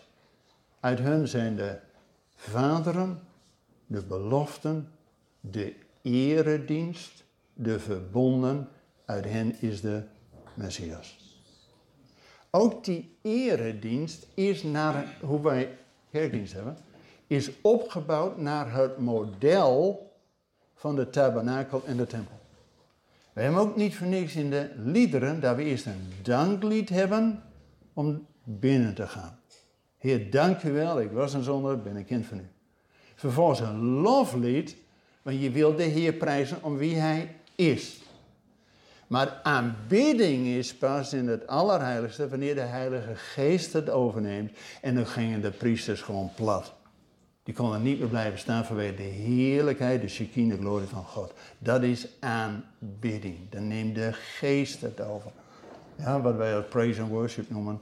Uit 0.80 1.00
hun 1.00 1.28
zijn 1.28 1.56
de 1.56 1.80
vaderen, 2.36 3.20
de 3.86 4.04
beloften, 4.04 4.92
de 5.40 5.76
eredienst, 6.02 7.24
de 7.54 7.80
verbonden. 7.80 8.70
Uit 9.06 9.26
hen 9.26 9.62
is 9.62 9.82
de 9.82 10.04
Messias. 10.54 11.18
Ook 12.52 12.84
die 12.84 13.18
eredienst 13.22 14.28
is 14.34 14.64
naar, 14.64 15.18
hoe 15.22 15.42
wij 15.42 15.78
kerkdienst 16.12 16.54
hebben, 16.54 16.78
is 17.28 17.52
opgebouwd 17.62 18.38
naar 18.38 18.74
het 18.74 18.98
model 18.98 20.07
van 20.78 20.96
de 20.96 21.10
tabernakel 21.10 21.84
en 21.86 21.98
de 21.98 22.08
tempel. 22.08 22.40
We 23.34 23.42
hebben 23.42 23.62
ook 23.62 23.76
niet 23.76 23.96
voor 23.96 24.08
niks 24.08 24.36
in 24.36 24.50
de 24.50 24.70
liederen 24.76 25.40
dat 25.40 25.56
we 25.56 25.64
eerst 25.64 25.86
een 25.86 26.14
danklied 26.22 26.90
hebben 26.90 27.44
om 27.94 28.26
binnen 28.44 28.94
te 28.94 29.08
gaan. 29.08 29.40
Heer, 29.98 30.32
dank 30.32 30.64
u 30.64 30.72
wel, 30.72 31.02
ik 31.02 31.12
was 31.12 31.34
een 31.34 31.44
zonder, 31.44 31.82
ben 31.82 31.96
een 31.96 32.06
kind 32.06 32.26
van 32.26 32.38
u. 32.38 32.48
Vervolgens 33.16 33.60
een 33.60 33.80
loflied, 33.80 34.76
want 35.22 35.42
je 35.42 35.52
wil 35.52 35.76
de 35.76 35.84
Heer 35.84 36.14
prijzen 36.14 36.64
om 36.64 36.78
wie 36.78 36.96
hij 36.96 37.36
is. 37.56 38.02
Maar 39.08 39.40
aanbidding 39.44 40.48
is 40.48 40.76
pas 40.76 41.14
in 41.14 41.28
het 41.28 41.48
allerheiligste 41.48 42.30
wanneer 42.30 42.56
de 42.56 42.62
Heilige 42.62 43.16
Geest 43.16 43.74
het 43.74 43.90
overneemt. 43.90 44.52
En 44.82 44.96
dan 44.96 45.06
gingen 45.06 45.42
de 45.42 45.52
priesters 45.52 46.02
gewoon 46.02 46.32
plat. 46.36 46.74
Die 47.48 47.56
konden 47.56 47.82
niet 47.82 48.00
meer 48.00 48.08
blijven 48.08 48.40
staan 48.40 48.66
vanwege 48.66 48.96
de 48.96 49.04
heerlijkheid, 49.04 50.02
de 50.02 50.08
Shekinah 50.08 50.60
glorie 50.60 50.88
van 50.88 51.04
God. 51.04 51.34
Dat 51.58 51.84
is 51.84 52.08
aanbidding. 52.20 53.38
Dan 53.50 53.68
neemt 53.68 53.96
de 53.96 54.14
Geest 54.14 54.82
het 54.82 55.02
over. 55.02 55.32
Ja, 55.96 56.22
wat 56.22 56.36
wij 56.36 56.56
als 56.56 56.66
praise 56.66 57.02
and 57.02 57.10
worship 57.10 57.50
noemen, 57.50 57.82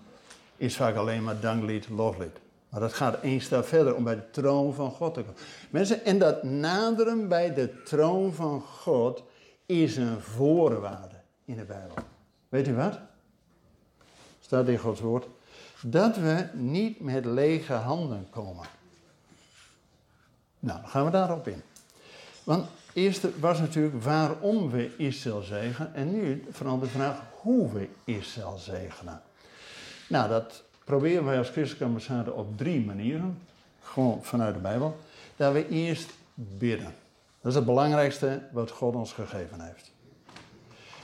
is 0.58 0.76
vaak 0.76 0.96
alleen 0.96 1.24
maar 1.24 1.40
danklied, 1.40 1.90
loflied. 1.90 2.38
Maar 2.70 2.80
dat 2.80 2.94
gaat 2.94 3.20
één 3.20 3.42
stap 3.42 3.66
verder 3.66 3.96
om 3.96 4.04
bij 4.04 4.16
de 4.16 4.30
troon 4.32 4.74
van 4.74 4.92
God 4.92 5.14
te 5.14 5.20
komen. 5.20 5.42
Mensen, 5.70 6.06
en 6.06 6.20
dat 6.20 6.44
naderen 6.44 7.28
bij 7.28 7.54
de 7.54 7.84
troon 7.84 8.34
van 8.34 8.62
God 8.62 9.24
is 9.66 9.98
een 9.98 10.22
voorwaarde 10.22 11.16
in 11.46 11.56
de 11.56 11.66
Bijbel. 11.66 11.96
Weet 12.50 12.68
u 12.68 12.74
wat? 12.74 13.00
Staat 14.40 14.68
in 14.68 14.78
Gods 14.78 15.00
woord. 15.02 15.28
Dat 15.82 16.18
we 16.18 16.46
niet 16.54 17.00
met 17.00 17.26
lege 17.26 17.74
handen 17.74 18.28
komen. 18.30 18.66
Nou, 20.66 20.82
dan 20.82 20.90
gaan 20.90 21.06
we 21.06 21.12
daarop 21.12 21.48
in. 21.48 21.62
Want 22.44 22.68
eerst 22.94 23.40
was 23.40 23.60
natuurlijk 23.60 24.04
waarom 24.04 24.70
we 24.70 24.96
Israël 24.98 25.42
zegenen. 25.42 25.94
En 25.94 26.12
nu 26.12 26.46
verandert 26.52 26.92
de 26.92 26.98
vraag 26.98 27.18
hoe 27.42 27.72
we 27.72 27.90
Israël 28.04 28.58
zegenen. 28.58 29.22
Nou, 30.08 30.30
dat 30.30 30.64
proberen 30.84 31.26
wij 31.26 31.38
als 31.38 31.50
christelijke 31.50 31.86
ambassade 31.86 32.34
op 32.34 32.58
drie 32.58 32.86
manieren. 32.86 33.38
Gewoon 33.82 34.24
vanuit 34.24 34.54
de 34.54 34.60
Bijbel. 34.60 34.98
Dat 35.36 35.54
we 35.54 35.70
eerst 35.70 36.10
bidden. 36.34 36.94
Dat 37.42 37.52
is 37.52 37.56
het 37.56 37.66
belangrijkste 37.66 38.42
wat 38.52 38.72
God 38.72 38.96
ons 38.96 39.14
gegeven 39.14 39.62
heeft. 39.62 39.92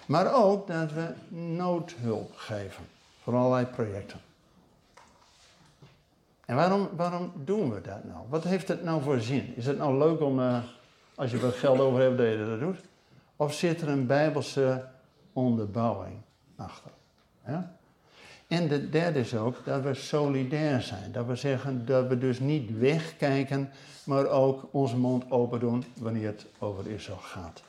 Maar 0.06 0.34
ook 0.34 0.68
dat 0.68 0.92
we 0.94 1.36
noodhulp 1.36 2.32
geven 2.36 2.84
voor 3.24 3.36
allerlei 3.36 3.66
projecten. 3.66 4.20
En 6.52 6.58
waarom, 6.58 6.90
waarom 6.96 7.32
doen 7.36 7.74
we 7.74 7.82
dat 7.82 8.04
nou? 8.04 8.18
Wat 8.30 8.44
heeft 8.44 8.68
het 8.68 8.84
nou 8.84 9.02
voor 9.02 9.20
zin? 9.20 9.54
Is 9.56 9.66
het 9.66 9.78
nou 9.78 9.98
leuk 9.98 10.22
om, 10.22 10.40
uh, 10.40 10.58
als 11.16 11.32
je 11.32 11.40
wat 11.40 11.54
geld 11.54 11.80
over 11.80 12.02
hebt, 12.02 12.18
dat 12.18 12.28
je 12.28 12.46
dat 12.50 12.60
doet? 12.60 12.80
Of 13.36 13.54
zit 13.54 13.82
er 13.82 13.90
een 13.90 14.06
bijbelse 14.06 14.86
onderbouwing 15.34 16.16
achter? 16.56 16.92
Ja? 17.48 17.76
En 18.48 18.68
de 18.68 18.90
derde 18.90 19.20
is 19.20 19.36
ook 19.36 19.56
dat 19.66 19.82
we 19.82 19.94
solidair 19.94 20.82
zijn. 20.82 21.12
Dat 21.12 21.26
we 21.26 21.36
zeggen 21.36 21.86
dat 21.86 22.08
we 22.08 22.18
dus 22.18 22.40
niet 22.40 22.78
wegkijken, 22.78 23.70
maar 24.04 24.26
ook 24.26 24.68
onze 24.72 24.98
mond 24.98 25.32
open 25.32 25.60
doen 25.60 25.84
wanneer 26.00 26.28
het 26.28 26.46
over 26.60 26.88
Israël 26.88 27.20
gaat. 27.20 27.62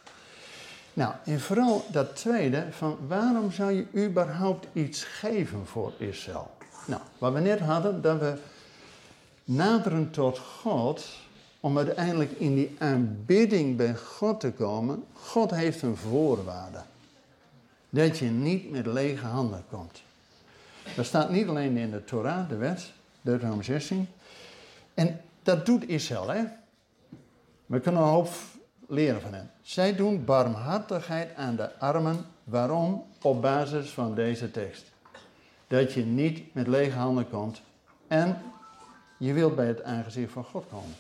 Nou, 0.93 1.15
en 1.25 1.41
vooral 1.41 1.85
dat 1.91 2.17
tweede, 2.17 2.67
van 2.71 2.97
waarom 3.09 3.51
zou 3.51 3.73
je 3.73 4.07
überhaupt 4.07 4.67
iets 4.73 5.05
geven 5.05 5.67
voor 5.67 5.93
Israël? 5.97 6.51
Nou, 6.87 7.01
wat 7.19 7.33
we 7.33 7.41
net 7.41 7.61
hadden, 7.61 8.03
dat 8.03 8.19
we 8.19 8.35
naderen 9.45 10.11
tot 10.11 10.39
God 10.39 11.07
om 11.61 11.79
uiteindelijk 11.79 12.31
in 12.31 12.55
die 12.55 12.77
aanbidding 12.79 13.77
bij 13.77 13.95
God 13.95 14.41
te 14.41 14.53
komen. 14.53 15.05
God 15.13 15.51
heeft 15.51 15.83
een 15.83 15.97
voorwaarde. 15.97 16.81
Dat 17.91 18.19
je 18.19 18.27
niet 18.27 18.71
met 18.71 18.87
lege 18.87 19.27
handen 19.27 19.65
komt. 19.71 20.03
Dat 20.97 21.05
staat 21.05 21.31
niet 21.31 21.49
alleen 21.49 21.77
in 21.77 21.91
de 21.91 22.05
Torah, 22.05 22.49
de 22.49 22.57
wet, 22.57 22.93
Deuteronomium 23.21 23.65
16. 23.65 24.09
En 24.95 25.21
dat 25.43 25.67
doet 25.67 25.89
Israël, 25.89 26.29
hè. 26.29 26.45
We 27.67 27.81
kunnen 27.81 28.03
een 28.03 28.09
hoop 28.09 28.29
leren 28.89 29.21
van 29.21 29.35
hen. 29.35 29.51
Zij 29.63 29.95
doen 29.97 30.25
barmhartigheid 30.25 31.37
aan 31.37 31.57
de 31.57 31.79
armen. 31.79 32.27
Waarom? 32.45 33.05
Op 33.23 33.43
basis 33.43 33.91
van 33.91 34.15
deze 34.15 34.51
tekst. 34.51 34.85
Dat 35.67 35.93
je 35.93 36.05
niet 36.05 36.55
met 36.55 36.67
lege 36.67 36.99
handen 36.99 37.29
komt 37.29 37.63
en 38.09 38.43
je 39.23 39.33
wilt 39.33 39.57
bij 39.57 39.67
het 39.67 39.83
aangezicht 39.83 40.33
van 40.33 40.45
God 40.45 40.65
komen. 40.71 40.95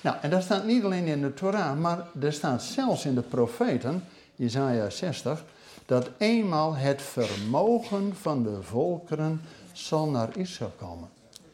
Nou, 0.00 0.16
en 0.22 0.30
dat 0.30 0.42
staat 0.42 0.64
niet 0.64 0.84
alleen 0.84 1.06
in 1.06 1.20
de 1.20 1.34
Torah, 1.34 1.78
maar 1.78 2.06
er 2.20 2.32
staat 2.32 2.62
zelfs 2.62 3.04
in 3.04 3.14
de 3.14 3.22
profeten, 3.22 4.04
Isaiah 4.36 4.90
60, 4.90 5.44
dat 5.86 6.10
eenmaal 6.18 6.74
het 6.74 7.02
vermogen 7.02 8.16
van 8.20 8.42
de 8.42 8.62
volkeren 8.62 9.40
zal 9.72 10.08
naar 10.08 10.36
Israël 10.36 10.72
komen. 10.78 11.08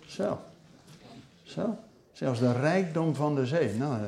Zo. 0.06 0.40
Zo. 1.42 1.76
Zelfs 2.12 2.38
de 2.38 2.52
rijkdom 2.52 3.14
van 3.14 3.34
de 3.34 3.46
zee. 3.46 3.74
Nou, 3.74 3.94
eh, 3.94 4.06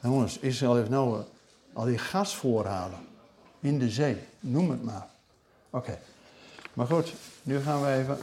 jongens, 0.00 0.38
Israël 0.38 0.74
heeft 0.74 0.90
nou 0.90 1.18
eh, 1.18 1.24
al 1.72 1.84
die 1.84 1.98
gasvoorraden 1.98 2.98
in 3.60 3.78
de 3.78 3.90
zee. 3.90 4.16
Noem 4.40 4.70
het 4.70 4.84
maar. 4.84 5.06
Oké. 5.70 5.98
Maar 6.72 6.86
goed, 6.86 7.12
nu 7.42 7.60
gaan 7.60 7.82
we 7.82 7.92
even 7.92 8.18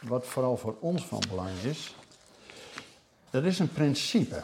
wat 0.00 0.26
vooral 0.26 0.56
voor 0.56 0.76
ons 0.80 1.06
van 1.06 1.22
belang 1.28 1.50
is. 1.62 1.94
Dat 3.30 3.44
is 3.44 3.58
een 3.58 3.72
principe. 3.72 4.42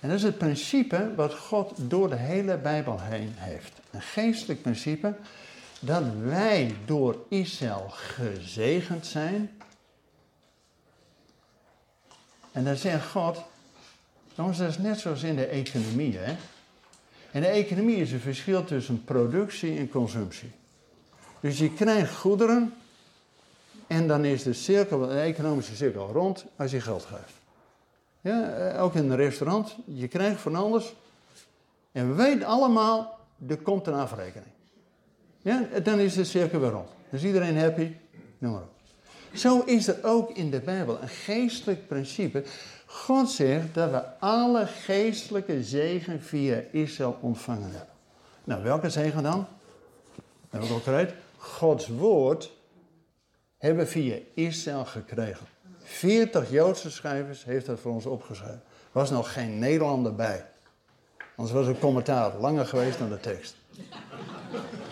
En 0.00 0.08
dat 0.08 0.18
is 0.18 0.24
het 0.24 0.38
principe 0.38 1.14
wat 1.14 1.34
God 1.34 1.72
door 1.76 2.08
de 2.08 2.16
hele 2.16 2.56
Bijbel 2.56 3.00
heen 3.00 3.32
heeft. 3.36 3.72
Een 3.90 4.02
geestelijk 4.02 4.62
principe 4.62 5.14
dat 5.80 6.02
wij 6.22 6.74
door 6.84 7.16
Israël 7.28 7.86
gezegend 7.88 9.06
zijn. 9.06 9.50
En 12.52 12.64
dan 12.64 12.76
zegt 12.76 13.06
God, 13.06 13.42
jongens, 14.34 14.58
dat 14.58 14.68
is 14.68 14.78
net 14.78 14.98
zoals 14.98 15.22
in 15.22 15.36
de 15.36 15.46
economie. 15.46 16.16
Hè? 16.16 16.36
In 17.30 17.40
de 17.40 17.46
economie 17.46 17.96
is 17.96 18.12
er 18.12 18.20
verschil 18.20 18.64
tussen 18.64 19.04
productie 19.04 19.78
en 19.78 19.88
consumptie. 19.88 20.50
Dus 21.40 21.58
je 21.58 21.72
krijgt 21.72 22.14
goederen 22.14 22.74
en 23.86 24.08
dan 24.08 24.24
is 24.24 24.42
de 24.42 24.52
cirkel, 24.52 24.98
de 24.98 25.20
economische 25.20 25.76
cirkel 25.76 26.10
rond 26.12 26.44
als 26.56 26.70
je 26.70 26.80
geld 26.80 27.04
geeft. 27.04 27.43
Ja, 28.24 28.50
eh, 28.50 28.82
ook 28.82 28.94
in 28.94 29.10
een 29.10 29.16
restaurant, 29.16 29.76
je 29.84 30.08
krijgt 30.08 30.40
van 30.40 30.54
alles. 30.54 30.94
En 31.92 32.08
we 32.08 32.14
weten 32.14 32.46
allemaal, 32.46 33.18
er 33.48 33.56
komt 33.56 33.86
een 33.86 33.94
afrekening. 33.94 34.50
Ja, 35.38 35.68
dan 35.82 35.98
is 35.98 36.14
de 36.14 36.24
cirkel 36.24 36.60
weer 36.60 36.70
rond. 36.70 36.88
Dus 37.10 37.24
iedereen 37.24 37.58
happy, 37.58 37.92
noem 38.38 38.52
maar 38.52 38.62
op. 38.62 38.72
Zo 39.32 39.60
is 39.60 39.88
er 39.88 39.98
ook 40.02 40.30
in 40.30 40.50
de 40.50 40.60
Bijbel 40.60 41.02
een 41.02 41.08
geestelijk 41.08 41.86
principe. 41.86 42.44
God 42.86 43.30
zegt 43.30 43.74
dat 43.74 43.90
we 43.90 44.18
alle 44.18 44.66
geestelijke 44.66 45.62
zegen 45.62 46.22
via 46.22 46.62
Israël 46.70 47.18
ontvangen 47.20 47.70
hebben. 47.70 47.94
Nou, 48.44 48.62
welke 48.62 48.90
zegen 48.90 49.22
dan? 49.22 49.46
Heb 50.50 50.62
ik 50.62 50.86
al? 50.86 51.06
Gods 51.36 51.88
woord 51.88 52.50
hebben 53.58 53.84
we 53.84 53.90
via 53.90 54.16
Israël 54.34 54.84
gekregen. 54.84 55.46
40 55.84 56.50
Joodse 56.50 56.90
schrijvers 56.90 57.44
heeft 57.44 57.66
dat 57.66 57.80
voor 57.80 57.92
ons 57.92 58.06
opgeschreven. 58.06 58.62
Er 58.64 59.00
was 59.00 59.10
nog 59.10 59.32
geen 59.32 59.58
Nederlander 59.58 60.14
bij. 60.14 60.44
Anders 61.36 61.56
was 61.56 61.66
het 61.66 61.78
commentaar 61.78 62.36
langer 62.38 62.66
geweest 62.66 62.98
dan 62.98 63.08
de 63.08 63.20
tekst. 63.20 63.56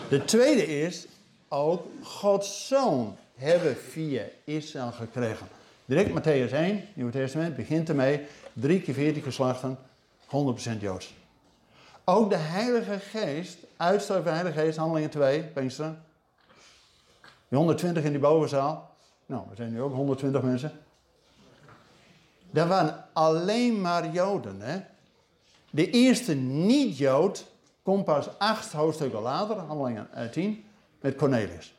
De 0.09 0.25
tweede 0.25 0.67
is, 0.81 1.07
ook 1.47 1.85
Gods 2.03 2.67
Zoon 2.67 3.17
hebben 3.35 3.75
via 3.77 4.23
Israël 4.43 4.91
gekregen. 4.91 5.47
Direct 5.85 6.09
Matthäus 6.09 6.53
1, 6.53 6.87
Nieuwe 6.93 7.11
Testament, 7.11 7.55
begint 7.55 7.89
ermee. 7.89 8.25
Drie 8.53 8.81
keer 8.81 8.93
veertien 8.93 9.23
geslachten, 9.23 9.77
100% 10.25 10.79
Joods. 10.79 11.13
Ook 12.03 12.29
de 12.29 12.35
Heilige 12.35 12.99
Geest, 12.99 13.57
uitstel 13.77 14.23
van 14.23 14.33
Heilige 14.33 14.59
Geest, 14.59 14.77
handelingen 14.77 15.09
2, 15.09 15.43
Pinksteren. 15.43 16.03
Die 17.47 17.57
120 17.57 18.03
in 18.03 18.11
die 18.11 18.19
bovenzaal. 18.19 18.95
Nou, 19.25 19.43
we 19.49 19.55
zijn 19.55 19.71
nu 19.71 19.81
ook 19.81 19.93
120 19.93 20.41
mensen. 20.41 20.71
Dat 22.53 22.67
waren 22.67 23.05
alleen 23.13 23.81
maar 23.81 24.09
Joden. 24.09 24.61
Hè? 24.61 24.79
De 25.69 25.89
eerste 25.89 26.33
niet-Jood 26.33 27.45
komt 27.83 28.05
pas 28.05 28.39
acht 28.39 28.71
hoofdstukken 28.71 29.21
later, 29.21 29.57
handelingen 29.57 30.07
10, 30.31 30.65
met 31.01 31.15
Cornelius. 31.15 31.75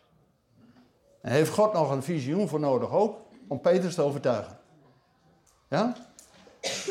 En 1.21 1.33
heeft 1.33 1.51
God 1.51 1.73
nog 1.73 1.91
een 1.91 2.03
visioen 2.03 2.49
voor 2.49 2.61
nodig 2.61 2.91
ook, 2.91 3.19
om 3.49 3.61
Petrus 3.61 3.95
te 3.95 4.03
overtuigen. 4.03 4.59
Ja? 5.69 5.97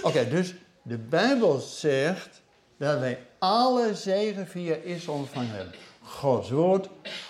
Oké, 0.01 0.29
dus 0.29 0.55
de 0.81 0.97
Bijbel 0.97 1.59
zegt 1.59 2.41
dat 2.77 2.99
wij 2.99 3.27
alle 3.39 3.95
zegen 3.95 4.47
via 4.47 4.75
Israël 4.75 5.17
ontvangen 5.17 5.55
hebben. 5.55 5.73
Gods 6.01 6.49
woord, 6.49 6.89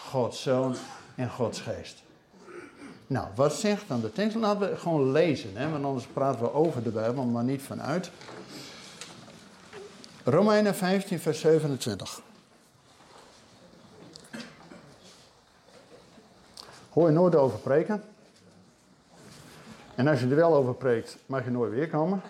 Gods 0.10 0.42
zoon 0.42 0.76
en 1.16 1.30
Gods 1.30 1.60
geest. 1.60 2.03
Nou, 3.14 3.28
wat 3.36 3.54
zegt 3.54 3.88
dan 3.88 4.02
de 4.02 4.12
tekst? 4.12 4.36
Laten 4.36 4.70
we 4.70 4.78
gewoon 4.78 5.12
lezen, 5.12 5.58
hè? 5.58 5.70
want 5.70 5.86
anders 5.86 6.06
praten 6.06 6.42
we 6.42 6.54
over 6.54 6.84
de 6.84 6.90
Bijbel, 6.90 7.24
maar 7.24 7.44
niet 7.44 7.62
vanuit. 7.62 8.12
Romeinen 10.24 10.76
15, 10.76 11.20
vers 11.20 11.40
27. 11.40 12.22
Hoor 16.90 17.08
je 17.08 17.14
nooit 17.14 17.36
over 17.36 17.60
preken. 17.60 18.04
En 19.96 20.08
als 20.08 20.20
je 20.20 20.28
er 20.28 20.36
wel 20.36 20.56
over 20.56 20.74
preekt, 20.74 21.18
mag 21.26 21.44
je 21.44 21.52
nooit 21.52 21.72
weer 21.72 21.90
komen. 21.90 22.22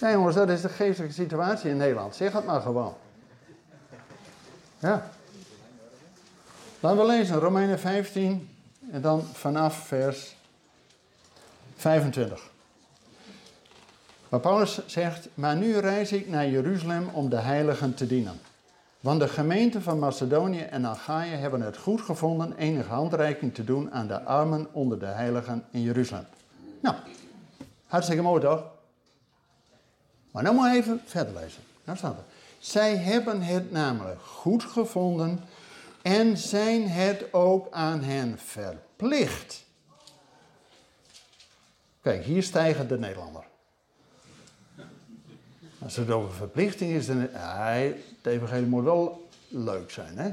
Nee 0.00 0.12
jongens, 0.12 0.34
dat 0.34 0.48
is 0.48 0.60
de 0.60 0.68
geestelijke 0.68 1.14
situatie 1.14 1.70
in 1.70 1.76
Nederland. 1.76 2.14
Zeg 2.14 2.32
het 2.32 2.44
maar 2.44 2.60
gewoon. 2.60 2.94
Ja. 4.78 5.10
Laten 6.82 6.98
we 6.98 7.06
lezen 7.06 7.38
Romeinen 7.38 7.78
15 7.78 8.48
en 8.90 9.00
dan 9.00 9.22
vanaf 9.22 9.86
vers 9.86 10.36
25. 11.76 12.50
Waar 14.28 14.40
Paulus 14.40 14.80
zegt, 14.86 15.28
maar 15.34 15.56
nu 15.56 15.76
reis 15.76 16.12
ik 16.12 16.28
naar 16.28 16.48
Jeruzalem 16.48 17.08
om 17.12 17.28
de 17.28 17.36
heiligen 17.36 17.94
te 17.94 18.06
dienen. 18.06 18.40
Want 19.00 19.20
de 19.20 19.28
gemeenten 19.28 19.82
van 19.82 19.98
Macedonië 19.98 20.60
en 20.60 20.86
Achaia 20.86 21.36
hebben 21.36 21.60
het 21.60 21.76
goed 21.76 22.00
gevonden 22.00 22.56
enige 22.56 22.92
handreiking 22.92 23.54
te 23.54 23.64
doen 23.64 23.92
aan 23.92 24.06
de 24.06 24.22
armen 24.22 24.66
onder 24.72 24.98
de 24.98 25.06
heiligen 25.06 25.64
in 25.70 25.82
Jeruzalem. 25.82 26.26
Nou, 26.80 26.96
hartstikke 27.86 28.22
mooi 28.22 28.40
toch? 28.40 28.64
Maar 30.30 30.42
nou 30.42 30.56
maar 30.56 30.74
even 30.74 31.00
verder 31.04 31.34
lezen. 31.34 31.62
Nou 31.84 31.98
staat 31.98 32.16
er. 32.16 32.24
Zij 32.58 32.96
hebben 32.96 33.42
het 33.42 33.70
namelijk 33.70 34.20
goed 34.22 34.64
gevonden 34.64 35.40
en 36.02 36.36
zijn 36.36 36.88
het 36.88 37.32
ook 37.32 37.66
aan 37.70 38.02
hen 38.02 38.38
verplicht. 38.38 39.64
Kijk, 42.02 42.24
hier 42.24 42.42
stijgen 42.42 42.88
de 42.88 42.98
Nederlander. 42.98 43.44
Als 45.78 45.96
het 45.96 46.10
over 46.10 46.32
verplichting 46.32 46.92
is, 46.92 47.06
dan. 47.06 47.16
Nee, 47.16 47.88
het 47.88 48.32
evangelie 48.32 48.66
moet 48.66 48.84
wel 48.84 49.28
leuk 49.48 49.90
zijn, 49.90 50.18
hè? 50.18 50.30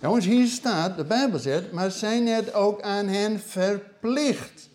Jongens, 0.00 0.26
hier 0.26 0.46
staat, 0.46 0.96
de 0.96 1.04
Bijbel 1.04 1.38
zegt, 1.38 1.72
maar 1.72 1.90
zijn 1.90 2.26
het 2.26 2.54
ook 2.54 2.82
aan 2.82 3.08
hen 3.08 3.40
verplicht. 3.40 4.68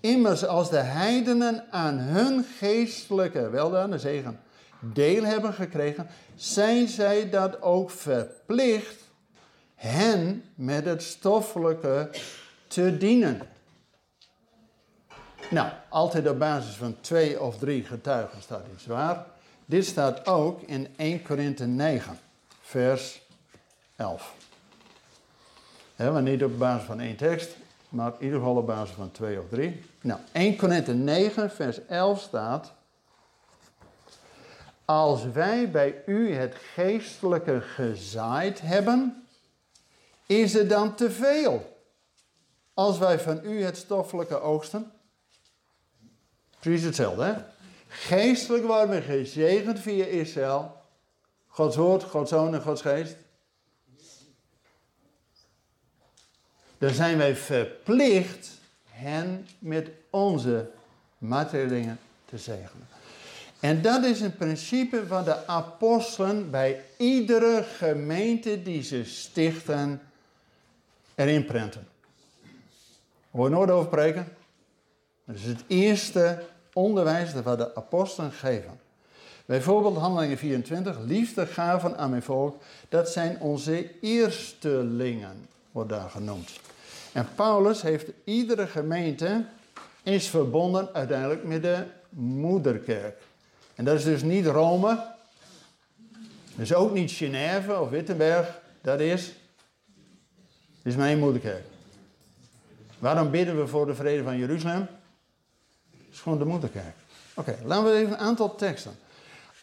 Immers 0.00 0.46
als 0.46 0.70
de 0.70 0.78
heidenen 0.78 1.64
aan 1.70 1.98
hun 1.98 2.44
geestelijke 2.58 3.50
de 3.90 3.98
zegen 3.98 4.40
deel 4.80 5.24
hebben 5.24 5.52
gekregen, 5.52 6.06
zijn 6.34 6.88
zij 6.88 7.30
dat 7.30 7.62
ook 7.62 7.90
verplicht 7.90 9.01
hen 9.82 10.44
met 10.54 10.84
het 10.84 11.02
stoffelijke 11.02 12.10
te 12.66 12.96
dienen. 12.96 13.40
Nou, 15.50 15.70
altijd 15.88 16.28
op 16.28 16.38
basis 16.38 16.74
van 16.74 16.96
twee 17.00 17.40
of 17.40 17.58
drie 17.58 17.84
getuigen 17.84 18.42
staat 18.42 18.64
iets 18.74 18.86
waar. 18.86 19.26
Dit 19.64 19.86
staat 19.86 20.26
ook 20.26 20.62
in 20.62 20.88
1 20.96 21.22
Korinthe 21.22 21.66
9, 21.66 22.18
vers 22.60 23.22
11. 23.96 24.34
He, 25.96 26.12
maar 26.12 26.22
niet 26.22 26.44
op 26.44 26.58
basis 26.58 26.86
van 26.86 27.00
één 27.00 27.16
tekst, 27.16 27.50
maar 27.88 28.12
in 28.18 28.24
ieder 28.24 28.38
geval 28.38 28.56
op 28.56 28.66
basis 28.66 28.94
van 28.94 29.10
twee 29.10 29.40
of 29.40 29.48
drie. 29.48 29.84
Nou, 30.00 30.20
1 30.32 30.56
Korinthe 30.56 30.94
9, 30.94 31.50
vers 31.50 31.86
11 31.86 32.20
staat. 32.20 32.72
Als 34.84 35.24
wij 35.24 35.70
bij 35.70 36.02
u 36.06 36.34
het 36.34 36.54
geestelijke 36.74 37.60
gezaaid 37.60 38.60
hebben, 38.60 39.21
is 40.40 40.52
het 40.52 40.68
dan 40.68 40.94
te 40.94 41.10
veel? 41.10 41.72
als 42.74 42.98
wij 42.98 43.18
van 43.18 43.40
u 43.44 43.62
het 43.62 43.76
stoffelijke 43.76 44.40
oogsten? 44.40 44.92
Precies 46.58 46.84
hetzelfde, 46.84 47.24
hè? 47.24 47.34
Geestelijk 47.88 48.64
worden 48.64 48.90
we 48.90 49.02
gezegend 49.02 49.80
via 49.80 50.04
Israël. 50.04 50.76
Gods 51.46 51.76
woord, 51.76 52.02
Gods 52.02 52.30
zoon 52.30 52.54
en 52.54 52.62
Gods 52.62 52.82
geest. 52.82 53.16
Dan 56.78 56.90
zijn 56.90 57.18
wij 57.18 57.36
verplicht 57.36 58.48
hen 58.90 59.48
met 59.58 59.90
onze 60.10 60.70
materiële 61.18 61.96
te 62.24 62.38
zegenen. 62.38 62.86
En 63.60 63.82
dat 63.82 64.04
is 64.04 64.20
een 64.20 64.36
principe 64.36 65.06
van 65.06 65.24
de 65.24 65.46
apostelen 65.46 66.50
bij 66.50 66.84
iedere 66.96 67.62
gemeente 67.62 68.62
die 68.62 68.82
ze 68.82 69.04
stichten 69.04 70.00
erin 71.14 71.44
prenten. 71.44 71.88
Hoor 73.30 73.50
nooit 73.50 73.70
over 73.70 73.88
preken. 73.88 74.28
Dat 75.24 75.36
is 75.36 75.44
het 75.44 75.64
eerste 75.66 76.42
onderwijs 76.72 77.32
dat 77.32 77.58
de 77.58 77.74
apostelen 77.74 78.32
geven. 78.32 78.80
Bijvoorbeeld 79.44 79.96
Handelingen 79.96 80.38
24, 80.38 80.98
liefde 80.98 81.46
gaven 81.46 81.96
aan 81.96 82.10
mijn 82.10 82.22
volk, 82.22 82.62
dat 82.88 83.08
zijn 83.08 83.40
onze 83.40 84.00
eerstelingen, 84.00 85.48
wordt 85.72 85.90
daar 85.90 86.10
genoemd. 86.10 86.50
En 87.12 87.28
Paulus 87.34 87.82
heeft 87.82 88.10
iedere 88.24 88.66
gemeente 88.66 89.44
is 90.02 90.28
verbonden 90.28 90.88
uiteindelijk 90.92 91.44
met 91.44 91.62
de 91.62 91.84
moederkerk. 92.08 93.20
En 93.74 93.84
dat 93.84 93.98
is 93.98 94.04
dus 94.04 94.22
niet 94.22 94.46
Rome, 94.46 94.88
dat 96.54 96.64
is 96.64 96.74
ook 96.74 96.92
niet 96.92 97.10
Genève 97.10 97.80
of 97.80 97.90
Wittenberg, 97.90 98.60
dat 98.80 99.00
is, 99.00 99.32
dat 100.82 100.92
is 100.92 100.96
mijn 100.96 101.18
moederkerk. 101.18 101.64
Waarom 102.98 103.30
bidden 103.30 103.58
we 103.58 103.66
voor 103.66 103.86
de 103.86 103.94
vrede 103.94 104.22
van 104.22 104.38
Jeruzalem? 104.38 104.88
Dat 105.90 106.00
is 106.10 106.20
gewoon 106.20 106.38
de 106.38 106.44
moederkerk. 106.44 106.94
Oké, 107.34 107.58
laten 107.64 107.84
we 107.84 107.98
even 107.98 108.12
een 108.12 108.18
aantal 108.18 108.54
teksten. 108.54 108.98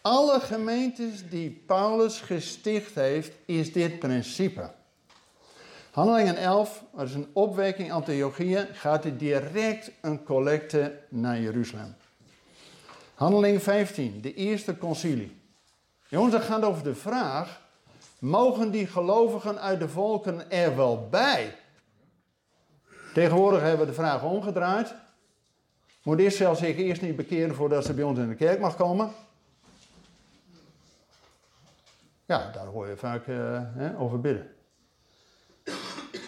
Alle 0.00 0.40
gemeentes 0.40 1.28
die 1.28 1.62
Paulus 1.66 2.20
gesticht 2.20 2.94
heeft, 2.94 3.32
is 3.44 3.72
dit 3.72 3.98
principe. 3.98 4.70
Handelingen 5.90 6.36
11, 6.36 6.84
er 6.96 7.04
is 7.04 7.14
een 7.14 7.30
opwekking 7.32 7.92
Antiochieën, 7.92 8.66
gaat 8.72 9.04
er 9.04 9.16
direct 9.16 9.90
een 10.00 10.24
collecte 10.24 10.98
naar 11.08 11.40
Jeruzalem. 11.40 11.94
Handeling 13.14 13.62
15, 13.62 14.20
de 14.20 14.34
eerste 14.34 14.78
concilie. 14.78 15.36
Jongens, 16.08 16.32
dat 16.32 16.42
gaat 16.42 16.62
over 16.62 16.82
de 16.82 16.94
vraag: 16.94 17.60
mogen 18.20 18.70
die 18.70 18.86
gelovigen 18.86 19.60
uit 19.60 19.80
de 19.80 19.88
volken 19.88 20.50
er 20.50 20.76
wel 20.76 21.08
bij? 21.08 21.56
Tegenwoordig 23.14 23.60
hebben 23.60 23.80
we 23.80 23.86
de 23.86 23.92
vraag 23.92 24.22
omgedraaid. 24.22 24.94
Moet 26.02 26.18
Israël 26.18 26.54
zich 26.54 26.76
eerst 26.76 27.02
niet 27.02 27.16
bekeren 27.16 27.54
voordat 27.54 27.84
ze 27.84 27.94
bij 27.94 28.04
ons 28.04 28.18
in 28.18 28.28
de 28.28 28.34
kerk 28.34 28.60
mag 28.60 28.76
komen? 28.76 29.12
Ja, 32.24 32.50
daar 32.50 32.66
hoor 32.66 32.88
je 32.88 32.96
vaak 32.96 33.26
hè, 33.26 33.98
over 33.98 34.20
bidden. 34.20 34.54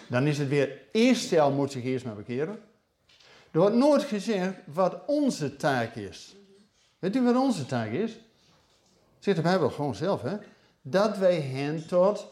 Dan 0.09 0.27
is 0.27 0.39
het 0.39 0.49
weer, 0.49 0.81
Israël 0.93 1.51
moet 1.51 1.73
zich 1.73 1.85
eerst 1.85 2.05
maar 2.05 2.15
bekeren. 2.15 2.59
Er 3.51 3.61
wordt 3.61 3.77
nooit 3.77 4.03
gezegd 4.03 4.55
wat 4.65 5.01
onze 5.07 5.57
taak 5.57 5.95
is. 5.95 6.37
Weet 6.99 7.17
u 7.17 7.23
wat 7.23 7.37
onze 7.37 7.67
taak 7.67 7.91
is? 7.91 8.19
Zit 9.19 9.37
de 9.37 9.43
Bijbel 9.43 9.71
gewoon 9.71 9.95
zelf, 9.95 10.23
hè? 10.23 10.37
Dat 10.83 11.19
wij 11.19 11.41
hen 11.41 11.87
tot 11.87 12.27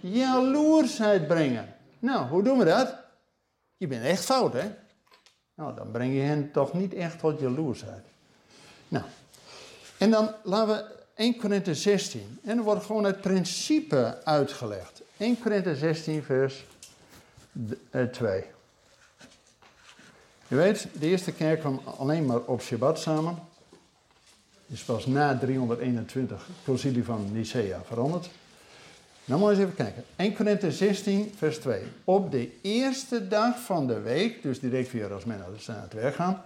jaloersheid 0.00 1.26
brengen. 1.26 1.74
Nou, 1.98 2.28
hoe 2.28 2.42
doen 2.42 2.58
we 2.58 2.64
dat? 2.64 2.94
Je 3.76 3.86
bent 3.86 4.04
echt 4.04 4.24
fout, 4.24 4.52
hè? 4.52 4.70
Nou, 5.54 5.74
dan 5.74 5.90
breng 5.90 6.14
je 6.14 6.20
hen 6.20 6.50
toch 6.52 6.72
niet 6.72 6.94
echt 6.94 7.18
tot 7.18 7.40
jaloersheid. 7.40 8.04
Nou, 8.88 9.04
en 9.98 10.10
dan 10.10 10.34
laten 10.42 10.74
we 10.74 10.84
1 11.14 11.36
Korinthe 11.36 11.74
16. 11.74 12.38
En 12.44 12.58
er 12.58 12.64
wordt 12.64 12.84
gewoon 12.84 13.04
het 13.04 13.20
principe 13.20 14.20
uitgelegd. 14.24 15.02
1 15.16 15.40
Korinthe 15.40 15.76
16, 15.76 16.22
vers 16.22 16.64
2. 18.12 18.32
Eh, 18.32 18.44
je 20.48 20.56
weet, 20.56 20.88
de 20.92 21.06
eerste 21.06 21.32
kerk 21.32 21.60
kwam 21.60 21.80
alleen 21.98 22.26
maar 22.26 22.40
op 22.40 22.60
Shabbat 22.60 22.98
samen. 22.98 23.38
Is 24.66 24.82
pas 24.82 25.06
na 25.06 25.38
321 25.38 26.48
concilie 26.64 27.04
van 27.04 27.28
Nicea 27.32 27.80
veranderd. 27.84 28.30
Nou 29.24 29.40
moet 29.40 29.50
eens 29.50 29.58
even 29.58 29.74
kijken. 29.74 30.04
1 30.16 30.34
Korinthe 30.34 30.72
16, 30.72 31.32
vers 31.36 31.58
2. 31.58 31.82
Op 32.04 32.30
de 32.30 32.50
eerste 32.62 33.28
dag 33.28 33.58
van 33.58 33.86
de 33.86 34.00
week, 34.00 34.42
dus 34.42 34.60
direct 34.60 34.92
weer 34.92 35.12
als 35.12 35.24
men 35.24 35.38
naar 35.66 35.82
het 35.82 35.92
werk 35.92 36.14
gaan, 36.14 36.42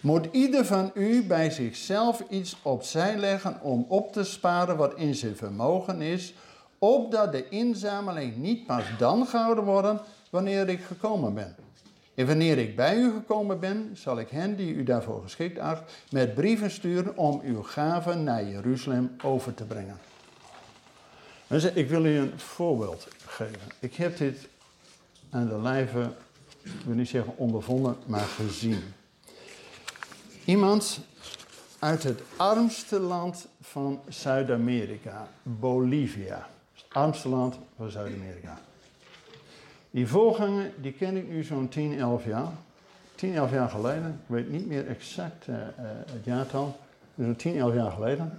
moet 0.00 0.28
ieder 0.32 0.64
van 0.64 0.90
u 0.94 1.22
bij 1.22 1.50
zichzelf 1.50 2.22
iets 2.28 2.56
opzij 2.62 3.16
leggen 3.16 3.60
om 3.60 3.86
op 3.88 4.12
te 4.12 4.24
sparen 4.24 4.76
wat 4.76 4.94
in 4.94 5.14
zijn 5.14 5.36
vermogen 5.36 6.02
is, 6.02 6.34
opdat 6.78 7.32
de 7.32 7.48
inzameling 7.48 8.36
niet 8.36 8.66
pas 8.66 8.84
dan 8.98 9.26
gehouden 9.26 9.64
wordt 9.64 10.00
wanneer 10.30 10.68
ik 10.68 10.80
gekomen 10.80 11.34
ben. 11.34 11.56
En 12.16 12.26
wanneer 12.26 12.58
ik 12.58 12.76
bij 12.76 12.96
u 12.96 13.12
gekomen 13.12 13.60
ben, 13.60 13.90
zal 13.94 14.18
ik 14.18 14.28
hen 14.28 14.56
die 14.56 14.74
u 14.74 14.82
daarvoor 14.82 15.22
geschikt 15.22 15.58
acht, 15.58 15.82
met 16.10 16.34
brieven 16.34 16.70
sturen 16.70 17.16
om 17.16 17.40
uw 17.44 17.62
gaven 17.62 18.24
naar 18.24 18.44
Jeruzalem 18.44 19.16
over 19.22 19.54
te 19.54 19.64
brengen. 19.64 19.98
Ik 21.74 21.88
wil 21.88 22.04
u 22.04 22.16
een 22.16 22.38
voorbeeld 22.40 23.08
geven. 23.26 23.60
Ik 23.78 23.94
heb 23.94 24.16
dit 24.16 24.48
aan 25.30 25.48
de 25.48 25.60
lijve, 25.60 26.10
ik 26.62 26.72
wil 26.84 26.94
niet 26.94 27.08
zeggen 27.08 27.32
ondervonden, 27.36 27.96
maar 28.06 28.26
gezien. 28.26 28.82
Iemand 30.44 31.00
uit 31.78 32.02
het 32.02 32.20
armste 32.36 33.00
land 33.00 33.46
van 33.60 34.00
Zuid-Amerika, 34.08 35.28
Bolivia. 35.42 36.48
Het 36.74 36.84
armste 36.88 37.28
land 37.28 37.58
van 37.76 37.90
Zuid-Amerika. 37.90 38.58
Die 39.96 40.06
voorganger, 40.06 40.72
die 40.80 40.92
ken 40.92 41.16
ik 41.16 41.28
nu 41.28 41.42
zo'n 41.42 41.68
10, 41.68 41.98
11 41.98 42.24
jaar. 42.24 42.52
10, 43.14 43.34
11 43.34 43.50
jaar 43.50 43.68
geleden, 43.68 44.08
ik 44.08 44.34
weet 44.34 44.50
niet 44.50 44.66
meer 44.66 44.86
exact 44.86 45.46
uh, 45.46 45.56
uh, 45.56 45.62
het 46.12 46.24
jaartal, 46.24 46.76
zo'n 47.18 47.36
10, 47.36 47.56
11 47.56 47.74
jaar 47.74 47.90
geleden, 47.90 48.38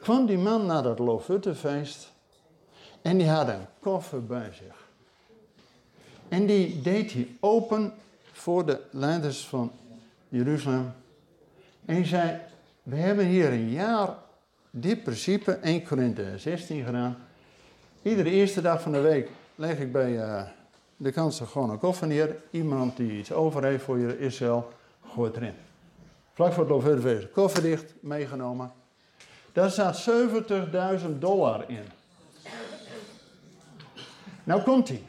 kwam 0.00 0.26
die 0.26 0.38
man 0.38 0.66
naar 0.66 0.82
dat 0.82 0.98
Lofuttefeest 0.98 2.12
en 3.02 3.18
die 3.18 3.28
had 3.28 3.48
een 3.48 3.66
koffer 3.78 4.24
bij 4.24 4.50
zich. 4.52 4.88
En 6.28 6.46
die 6.46 6.80
deed 6.80 7.12
hij 7.12 7.28
open 7.40 7.92
voor 8.32 8.66
de 8.66 8.80
leiders 8.90 9.46
van 9.46 9.72
Jeruzalem. 10.28 10.92
En 11.84 11.94
hij 11.94 12.04
zei, 12.04 12.38
we 12.82 12.96
hebben 12.96 13.26
hier 13.26 13.52
een 13.52 13.70
jaar 13.70 14.08
dit 14.70 15.02
principe, 15.02 15.52
1 15.52 15.82
Korinthe 15.82 16.38
16 16.38 16.84
gedaan. 16.84 17.16
Iedere 18.02 18.30
eerste 18.30 18.60
dag 18.60 18.82
van 18.82 18.92
de 18.92 19.00
week 19.00 19.28
leg 19.54 19.78
ik 19.78 19.92
bij 19.92 20.12
uh, 20.12 20.42
de 21.00 21.12
kansen 21.12 21.46
gewoon 21.46 21.70
een 21.70 21.78
koffer 21.78 22.06
neer. 22.06 22.36
Iemand 22.50 22.96
die 22.96 23.18
iets 23.18 23.32
over 23.32 23.64
heeft 23.64 23.84
voor 23.84 23.98
je 23.98 24.18
Israël, 24.18 24.72
gooit 25.14 25.36
erin. 25.36 25.54
Vlak 26.32 26.52
voor 26.52 26.62
het 26.62 26.72
Lofuttefeest, 26.72 27.30
koffer 27.30 27.62
dicht, 27.62 27.94
meegenomen. 28.00 28.72
Daar 29.52 29.70
staat 29.70 30.08
70.000 31.02 31.18
dollar 31.18 31.64
in. 31.70 31.84
Nou 34.44 34.62
komt 34.62 34.88
hij. 34.88 35.02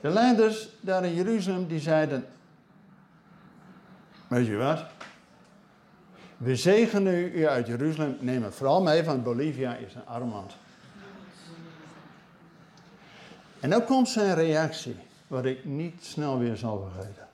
De 0.00 0.08
leiders 0.08 0.68
daar 0.80 1.04
in 1.04 1.14
Jeruzalem 1.14 1.66
die 1.66 1.80
zeiden, 1.80 2.26
weet 4.28 4.46
je 4.46 4.56
wat? 4.56 4.84
We 6.36 6.56
zegenen 6.56 7.14
u 7.14 7.48
uit 7.48 7.66
Jeruzalem, 7.66 8.16
neem 8.20 8.42
het 8.42 8.54
vooral 8.54 8.82
mee, 8.82 9.02
want 9.02 9.22
Bolivia 9.22 9.74
is 9.74 9.94
een 9.94 10.06
arm 10.06 10.30
land. 10.30 10.56
En 13.66 13.72
dan 13.72 13.84
komt 13.84 14.08
zijn 14.08 14.34
reactie, 14.34 14.96
wat 15.26 15.44
ik 15.44 15.64
niet 15.64 15.94
snel 16.00 16.38
weer 16.38 16.56
zal 16.56 16.90
vergeten. 16.90 17.28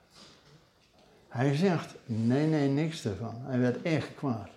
Hij 1.28 1.54
zegt, 1.54 1.94
nee, 2.04 2.46
nee, 2.46 2.68
niks 2.68 3.04
ervan. 3.04 3.34
Hij 3.42 3.58
werd 3.58 3.82
echt 3.82 4.14
kwaad. 4.14 4.48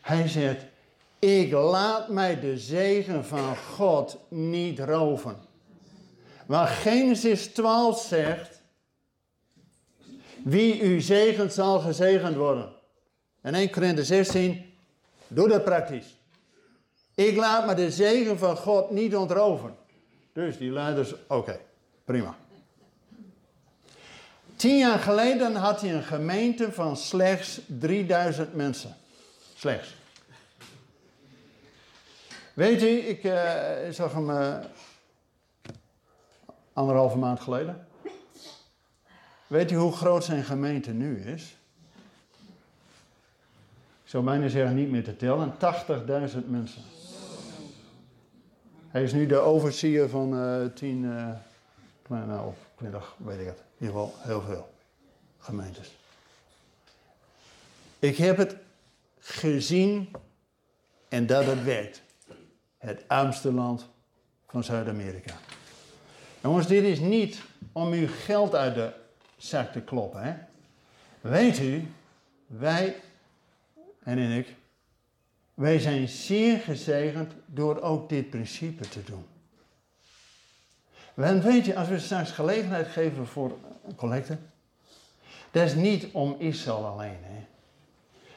Hij 0.00 0.28
zegt, 0.28 0.64
ik 1.18 1.52
laat 1.52 2.08
mij 2.08 2.40
de 2.40 2.58
zegen 2.58 3.24
van 3.24 3.56
God 3.56 4.18
niet 4.28 4.78
roven. 4.78 5.36
Waar 6.46 6.66
Genesis 6.66 7.46
12 7.46 8.00
zegt, 8.00 8.62
wie 10.44 10.80
u 10.80 11.00
zegent 11.00 11.52
zal 11.52 11.80
gezegend 11.80 12.36
worden. 12.36 12.72
En 13.40 13.54
1 13.54 13.70
Korinthe 13.70 14.04
16, 14.04 14.74
doe 15.28 15.48
dat 15.48 15.64
praktisch. 15.64 16.16
Ik 17.14 17.36
laat 17.36 17.66
me 17.66 17.74
de 17.74 17.90
zegen 17.90 18.38
van 18.38 18.56
God 18.56 18.90
niet 18.90 19.16
ontroven. 19.16 19.80
Dus 20.32 20.58
die 20.58 20.72
leiders, 20.72 21.14
oké, 21.26 21.60
prima. 22.04 22.36
Tien 24.56 24.78
jaar 24.78 24.98
geleden 24.98 25.54
had 25.54 25.80
hij 25.80 25.94
een 25.94 26.02
gemeente 26.02 26.72
van 26.72 26.96
slechts 26.96 27.60
3000 27.66 28.54
mensen. 28.54 28.96
Slechts. 29.54 29.94
Weet 32.54 32.82
u, 32.82 32.86
ik 32.86 33.24
uh, 33.24 33.42
zag 33.90 34.12
hem 34.12 34.30
uh, 34.30 34.58
anderhalve 36.72 37.18
maand 37.18 37.40
geleden. 37.40 37.86
Weet 39.46 39.70
u 39.70 39.76
hoe 39.76 39.92
groot 39.92 40.24
zijn 40.24 40.44
gemeente 40.44 40.90
nu 40.90 41.20
is? 41.20 41.56
Ik 44.04 44.08
zou 44.08 44.24
bijna 44.24 44.48
zeggen 44.48 44.74
niet 44.74 44.90
meer 44.90 45.04
te 45.04 45.16
tellen. 45.16 45.54
80.000 45.54 46.46
mensen. 46.46 46.82
Hij 48.92 49.02
is 49.02 49.12
nu 49.12 49.26
de 49.26 49.38
overseer 49.38 50.08
van 50.08 50.34
uh, 50.34 50.66
10, 50.74 51.02
uh, 51.02 51.28
nou, 52.26 52.52
20, 52.76 53.14
weet 53.16 53.40
ik 53.40 53.46
het. 53.46 53.56
In 53.56 53.86
ieder 53.86 54.00
geval 54.00 54.14
heel 54.18 54.40
veel 54.40 54.72
gemeentes. 55.38 55.96
Ik 57.98 58.16
heb 58.16 58.36
het 58.36 58.56
gezien 59.18 60.08
en 61.08 61.26
dat 61.26 61.44
het 61.44 61.64
werkt. 61.64 62.02
Het 62.78 63.04
armste 63.06 63.52
land 63.52 63.88
van 64.46 64.64
Zuid-Amerika. 64.64 65.34
Jongens, 66.42 66.66
dit 66.66 66.84
is 66.84 66.98
niet 66.98 67.42
om 67.72 67.92
uw 67.92 68.08
geld 68.08 68.54
uit 68.54 68.74
de 68.74 68.92
zak 69.36 69.72
te 69.72 69.80
kloppen. 69.80 70.22
Hè? 70.22 70.34
Weet 71.20 71.58
u, 71.58 71.88
wij 72.46 72.96
en 74.02 74.18
ik, 74.18 74.54
wij 75.62 75.78
zijn 75.78 76.08
zeer 76.08 76.58
gezegend 76.58 77.32
door 77.46 77.80
ook 77.80 78.08
dit 78.08 78.30
principe 78.30 78.88
te 78.88 79.04
doen. 79.04 79.24
Want 81.14 81.42
weet 81.42 81.64
je, 81.64 81.76
als 81.76 81.88
we 81.88 81.98
straks 81.98 82.30
gelegenheid 82.30 82.86
geven 82.86 83.26
voor 83.26 83.56
een 83.86 83.94
collecte, 83.94 84.38
dat 85.50 85.62
is 85.62 85.74
niet 85.74 86.06
om 86.12 86.36
Israël 86.38 86.86
alleen. 86.86 87.18
Hè? 87.20 87.44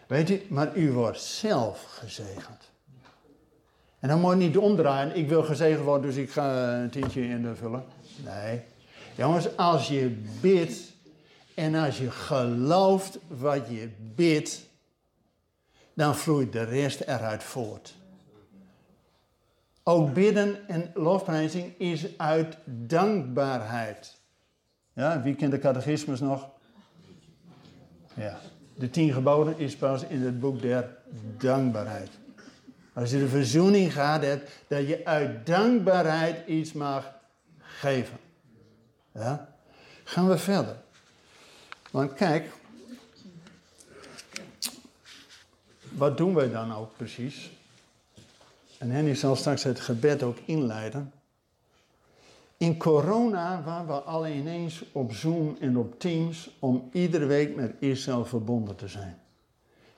Weet 0.07 0.27
je, 0.27 0.45
maar 0.49 0.77
u 0.77 0.91
wordt 0.91 1.21
zelf 1.21 1.83
gezegend. 1.83 2.71
En 3.99 4.09
dan 4.09 4.19
moet 4.19 4.31
je 4.31 4.37
niet 4.37 4.57
omdraaien. 4.57 5.15
Ik 5.15 5.29
wil 5.29 5.43
gezegend 5.43 5.83
worden, 5.83 6.09
dus 6.09 6.15
ik 6.15 6.31
ga 6.31 6.73
een 6.73 6.89
tientje 6.89 7.21
invullen. 7.21 7.83
Nee. 8.23 8.61
Jongens, 9.15 9.57
als 9.57 9.87
je 9.87 10.23
bidt 10.41 10.77
en 11.53 11.75
als 11.75 11.97
je 11.97 12.11
gelooft 12.11 13.17
wat 13.27 13.67
je 13.69 13.89
bidt, 14.15 14.64
dan 15.95 16.15
vloeit 16.15 16.51
de 16.51 16.63
rest 16.63 17.01
eruit 17.01 17.43
voort. 17.43 17.95
Ook 19.83 20.13
bidden 20.13 20.67
en 20.67 20.91
lofprijzing 20.93 21.79
is 21.79 22.17
uit 22.17 22.57
dankbaarheid. 22.65 24.17
Ja, 24.93 25.21
wie 25.21 25.35
kent 25.35 25.51
de 25.51 25.59
catechismus 25.59 26.19
nog? 26.19 26.49
Ja. 28.13 28.37
De 28.75 28.89
tien 28.89 29.13
geboden 29.13 29.57
is 29.57 29.75
pas 29.75 30.03
in 30.03 30.21
het 30.21 30.39
boek 30.39 30.61
der 30.61 30.97
dankbaarheid. 31.37 32.09
Als 32.93 33.11
je 33.11 33.19
de 33.19 33.27
verzoening 33.27 33.93
gaat 33.93 34.23
hebt, 34.23 34.51
dat 34.67 34.87
je 34.87 35.05
uit 35.05 35.45
dankbaarheid 35.45 36.47
iets 36.47 36.73
mag 36.73 37.13
geven. 37.57 38.17
Ja? 39.11 39.55
Gaan 40.03 40.27
we 40.27 40.37
verder. 40.37 40.75
Want 41.91 42.13
kijk, 42.13 42.51
wat 45.97 46.17
doen 46.17 46.33
wij 46.33 46.49
dan 46.49 46.73
ook 46.73 46.97
precies? 46.97 47.51
En 48.77 48.89
Henny 48.89 49.15
zal 49.15 49.35
straks 49.35 49.63
het 49.63 49.79
gebed 49.79 50.23
ook 50.23 50.37
inleiden. 50.45 51.13
In 52.57 52.77
corona 52.77 53.63
waren 53.63 53.87
we 53.87 53.93
al 53.93 54.27
ineens 54.27 54.83
op 54.91 55.13
Zoom 55.13 55.57
en 55.59 55.77
op 55.77 55.99
Teams 55.99 56.49
om 56.59 56.89
iedere 56.91 57.25
week 57.25 57.55
met 57.55 57.73
Israël 57.79 58.25
verbonden 58.25 58.75
te 58.75 58.87
zijn. 58.87 59.19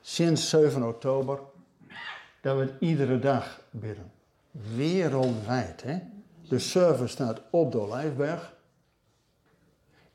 Sinds 0.02 0.50
7 0.50 0.88
oktober 0.88 1.40
dat 2.42 2.58
we 2.58 2.74
iedere 2.80 3.20
dag 3.20 3.62
bidden. 3.70 4.12
Wereldwijd, 4.76 5.84
hè? 5.84 6.00
De 6.50 6.60
server 6.60 7.10
staat 7.10 7.42
op 7.50 7.72
de 7.72 7.80
Olijfberg. 7.80 8.54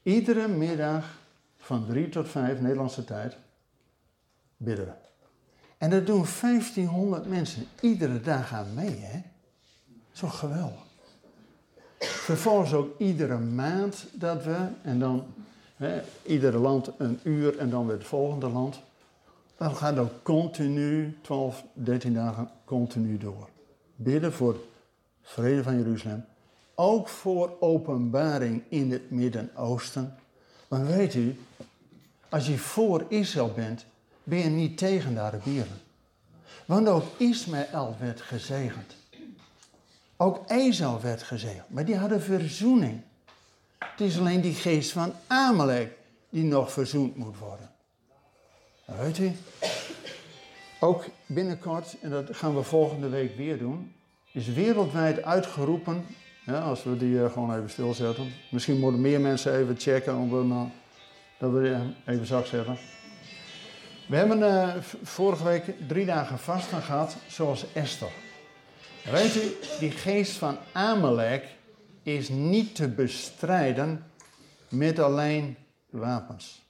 Iedere 0.02 0.48
middag 0.48 1.04
van 1.56 1.86
3 1.86 2.08
tot 2.08 2.28
5 2.28 2.60
Nederlandse 2.60 3.04
tijd 3.04 3.36
bidden 4.56 4.86
we. 4.86 5.01
En 5.82 5.90
dat 5.90 6.06
doen 6.06 6.24
1500 6.40 7.26
mensen 7.26 7.66
iedere 7.80 8.20
dag 8.20 8.52
aan 8.52 8.74
mee, 8.74 8.98
hè? 8.98 9.20
Zo 10.12 10.28
geweldig. 10.28 10.86
Vervolgens 11.98 12.72
ook 12.72 12.98
iedere 12.98 13.38
maand 13.38 14.06
dat 14.12 14.44
we, 14.44 14.66
en 14.82 14.98
dan 14.98 15.24
hè, 15.76 16.02
iedere 16.22 16.58
land 16.58 16.90
een 16.98 17.20
uur 17.22 17.58
en 17.58 17.70
dan 17.70 17.86
weer 17.86 17.96
het 17.96 18.06
volgende 18.06 18.48
land. 18.48 18.80
Dat 19.56 19.76
gaat 19.76 19.98
ook 19.98 20.22
continu, 20.22 21.18
12, 21.22 21.64
13 21.72 22.14
dagen 22.14 22.50
continu 22.64 23.18
door. 23.18 23.48
Bidden 23.96 24.32
voor 24.32 24.56
vrede 25.22 25.62
van 25.62 25.76
Jeruzalem. 25.76 26.24
Ook 26.74 27.08
voor 27.08 27.56
openbaring 27.60 28.62
in 28.68 28.92
het 28.92 29.10
Midden-Oosten. 29.10 30.14
Maar 30.68 30.86
weet 30.86 31.14
u, 31.14 31.38
als 32.28 32.46
je 32.46 32.58
voor 32.58 33.04
Israël 33.08 33.52
bent, 33.52 33.84
ben 34.24 34.38
je 34.38 34.48
niet 34.48 34.78
tegen 34.78 35.14
de 35.14 35.20
Arabieren. 35.20 35.80
Want 36.66 36.88
ook 36.88 37.04
Ismaël 37.16 37.96
werd 38.00 38.20
gezegend. 38.20 38.94
Ook 40.16 40.50
Esau 40.50 41.00
werd 41.02 41.22
gezegend. 41.22 41.70
Maar 41.70 41.84
die 41.84 41.96
hadden 41.96 42.22
verzoening. 42.22 43.00
Het 43.78 44.00
is 44.00 44.18
alleen 44.18 44.40
die 44.40 44.54
geest 44.54 44.92
van 44.92 45.12
Amalek 45.26 45.92
die 46.30 46.44
nog 46.44 46.72
verzoend 46.72 47.16
moet 47.16 47.38
worden. 47.38 47.70
Weet 48.84 49.18
u? 49.18 49.32
Ook 50.80 51.04
binnenkort, 51.26 51.96
en 52.00 52.10
dat 52.10 52.36
gaan 52.36 52.56
we 52.56 52.62
volgende 52.62 53.08
week 53.08 53.36
weer 53.36 53.58
doen, 53.58 53.92
is 54.32 54.48
wereldwijd 54.48 55.22
uitgeroepen, 55.22 56.06
als 56.46 56.82
we 56.82 56.96
die 56.96 57.14
uh, 57.14 57.32
gewoon 57.32 57.56
even 57.56 57.70
stilzetten. 57.70 58.32
Misschien 58.50 58.78
moeten 58.78 59.00
meer 59.00 59.20
mensen 59.20 59.58
even 59.58 59.78
checken 59.78 60.16
om 60.16 60.52
uh, 60.52 60.62
dat 61.38 61.52
we 61.52 61.90
even 62.06 62.26
zacht 62.26 62.48
zetten. 62.48 62.78
We 64.06 64.16
hebben 64.16 64.38
uh, 64.38 64.74
vorige 65.02 65.44
week 65.44 65.64
drie 65.88 66.06
dagen 66.06 66.38
vasten 66.38 66.82
gehad, 66.82 67.16
zoals 67.28 67.72
Esther. 67.72 68.10
Weet 69.10 69.36
u, 69.36 69.56
die 69.78 69.90
geest 69.90 70.32
van 70.32 70.56
Amalek 70.72 71.44
is 72.02 72.28
niet 72.28 72.74
te 72.74 72.88
bestrijden 72.88 74.04
met 74.68 74.98
alleen 74.98 75.56
wapens. 75.90 76.62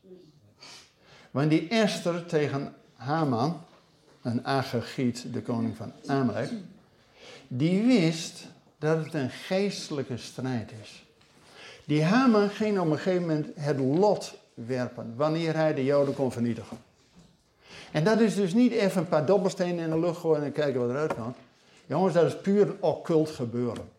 Want 1.30 1.50
die 1.50 1.68
Esther 1.68 2.26
tegen 2.26 2.74
Haman, 2.94 3.60
een 4.22 4.46
Agagiet, 4.46 5.32
de 5.32 5.42
koning 5.42 5.76
van 5.76 5.92
Amalek, 6.06 6.50
die 7.48 7.82
wist 7.82 8.46
dat 8.78 9.04
het 9.04 9.14
een 9.14 9.30
geestelijke 9.30 10.16
strijd 10.16 10.72
is. 10.82 11.04
Die 11.84 12.02
Haman 12.04 12.50
ging 12.50 12.78
op 12.78 12.86
een 12.86 12.96
gegeven 12.96 13.20
moment 13.20 13.46
het 13.54 13.78
lot 13.78 14.34
werpen 14.54 15.16
wanneer 15.16 15.54
hij 15.56 15.74
de 15.74 15.84
Joden 15.84 16.14
kon 16.14 16.32
vernietigen. 16.32 16.78
En 17.92 18.04
dat 18.04 18.20
is 18.20 18.34
dus 18.34 18.54
niet 18.54 18.72
even 18.72 19.00
een 19.00 19.08
paar 19.08 19.26
dobbelstenen 19.26 19.84
in 19.84 19.90
de 19.90 19.98
lucht 19.98 20.20
gooien 20.20 20.44
en 20.44 20.52
kijken 20.52 20.80
wat 20.80 20.90
eruit 20.90 21.14
komt. 21.14 21.36
Jongens, 21.86 22.14
dat 22.14 22.26
is 22.26 22.40
puur 22.40 22.74
occult 22.80 23.30
gebeuren. 23.30 23.90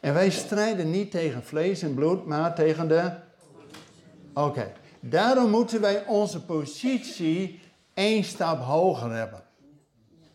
En 0.00 0.14
wij 0.14 0.30
strijden 0.30 0.90
niet 0.90 1.10
tegen 1.10 1.42
vlees 1.42 1.82
en 1.82 1.94
bloed, 1.94 2.26
maar 2.26 2.54
tegen 2.54 2.88
de. 2.88 3.10
Oké. 4.34 4.72
Daarom 5.00 5.50
moeten 5.50 5.80
wij 5.80 6.06
onze 6.06 6.44
positie 6.44 7.60
één 7.94 8.24
stap 8.24 8.60
hoger 8.60 9.12
hebben. 9.12 9.42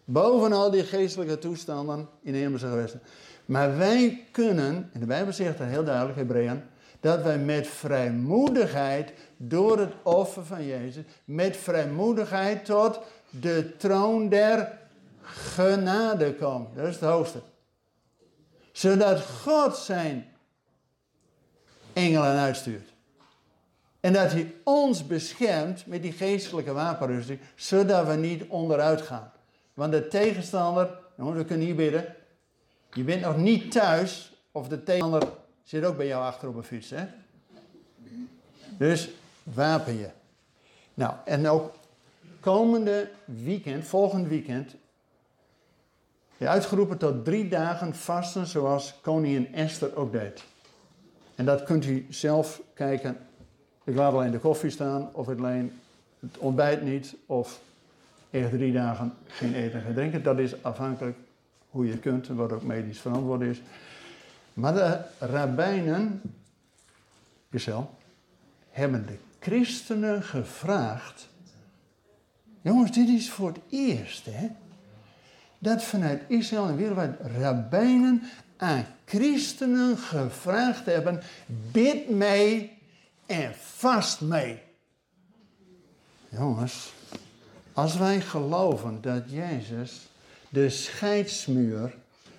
Boven 0.06 0.54
al 0.54 0.72
die 0.72 0.84
geestelijke 0.84 1.38
toestanden 1.38 2.08
in 2.22 2.32
de 2.32 2.38
hemelse 2.38 2.68
gewesten. 2.68 3.02
Maar 3.46 3.78
wij 3.78 4.24
kunnen, 4.32 4.90
en 4.94 5.00
de 5.00 5.06
Bijbel 5.06 5.34
zegt 5.34 5.58
dat 5.58 5.68
heel 5.68 5.84
duidelijk, 5.84 6.18
Hebreeën, 6.18 6.62
dat 7.00 7.22
wij 7.24 7.38
met 7.38 7.68
vrijmoedigheid 7.68 9.13
door 9.38 9.80
het 9.80 9.93
offer 10.04 10.45
van 10.45 10.65
Jezus, 10.65 11.04
met 11.26 11.58
vrijmoedigheid 11.58 12.65
tot 12.65 13.00
de 13.30 13.76
troon 13.78 14.30
der 14.30 14.78
genade 15.21 16.34
komen. 16.34 16.67
Dat 16.76 16.88
is 16.88 16.95
het 16.95 17.10
hoogste. 17.10 17.41
Zodat 18.71 19.21
God 19.21 19.78
zijn 19.78 20.26
engelen 21.93 22.38
uitstuurt. 22.38 22.93
En 24.00 24.13
dat 24.13 24.32
hij 24.32 24.54
ons 24.63 25.08
beschermt 25.08 25.86
met 25.86 26.02
die 26.02 26.12
geestelijke 26.12 26.71
wapenrusting, 26.71 27.39
zodat 27.56 28.08
we 28.08 28.13
niet 28.13 28.47
onderuit 28.47 29.02
gaan. 29.02 29.32
Want 29.73 29.91
de 29.91 30.08
tegenstander, 30.08 30.89
we 31.15 31.45
kunnen 31.45 31.65
hier 31.65 31.76
bidden, 31.76 32.15
je 32.93 33.04
bent 33.04 33.21
nog 33.21 33.38
niet 33.38 33.71
thuis, 33.71 34.34
of 34.52 34.67
de 34.67 34.84
tegenstander 34.84 35.30
zit 35.63 35.86
ook 35.86 35.97
bij 35.97 36.08
jou 36.08 36.23
achter 36.23 36.47
op 36.47 36.56
een 36.56 36.63
fiets. 36.63 36.89
Hè? 36.89 37.06
Dus 38.78 39.10
wapen 39.54 39.98
je. 39.98 40.10
Nou, 40.94 41.14
en 41.26 41.48
ook 41.48 41.74
komende 42.40 43.10
weekend, 43.26 43.86
volgend 43.86 44.28
weekend, 44.28 44.76
je 46.38 46.48
uitgeroepen 46.48 46.98
tot 46.98 47.26
drie 47.26 47.48
dagen 47.48 47.96
vasten 47.96 48.48
zoals 48.48 48.96
koningin 49.02 49.54
Esther 49.54 49.96
ook 49.96 50.12
deed. 50.12 50.44
En 51.36 51.46
dat 51.46 51.64
kunt 51.64 51.86
u 51.86 52.06
zelf 52.10 52.62
kijken. 52.74 53.18
Ik 53.84 53.96
laat 53.96 54.14
alleen 54.14 54.32
de 54.32 54.40
koffie 54.40 54.70
staan 54.70 55.10
of 55.14 55.28
alleen 55.28 55.80
het 56.20 56.38
ontbijt 56.38 56.82
niet 56.82 57.16
of 57.26 57.60
echt 58.30 58.52
drie 58.52 58.74
dagen 58.74 59.14
geen 59.28 59.54
eten 59.54 59.86
en 59.86 59.94
drinken. 59.94 60.24
Dat 60.24 60.40
is 60.40 60.64
afhankelijk 60.64 61.18
hoe 61.70 61.88
je 61.88 61.98
kunt 61.98 62.28
en 62.28 62.36
wat 62.36 62.52
ook 62.52 62.64
medisch 62.64 63.00
verantwoord 63.00 63.42
is. 63.42 63.62
Maar 64.54 64.74
de 64.74 65.00
rabbijnen 65.20 66.22
Israël, 67.52 67.90
hebben 68.70 69.06
de 69.06 69.18
christenen 69.48 70.24
gevraagd. 70.24 71.28
Jongens, 72.62 72.92
dit 72.92 73.08
is 73.08 73.30
voor 73.30 73.48
het 73.48 73.60
eerst, 73.70 74.26
hè? 74.26 74.48
Dat 75.60 75.84
vanuit 75.84 76.22
Israël 76.28 76.68
en 76.68 76.76
wereldwijd 76.76 77.20
rabbijnen 77.38 78.24
aan 78.58 78.86
christenen 79.06 79.98
gevraagd 79.98 80.86
hebben: 80.86 81.22
bid 81.72 82.10
mee 82.10 82.78
en 83.26 83.54
vast 83.56 84.22
mee. 84.22 84.60
Jongens, 86.30 86.94
als 87.74 87.98
wij 87.98 88.22
geloven 88.22 89.02
dat 89.02 89.24
Jezus 89.28 90.08
de 90.50 90.70
scheidsmuur 90.70 91.96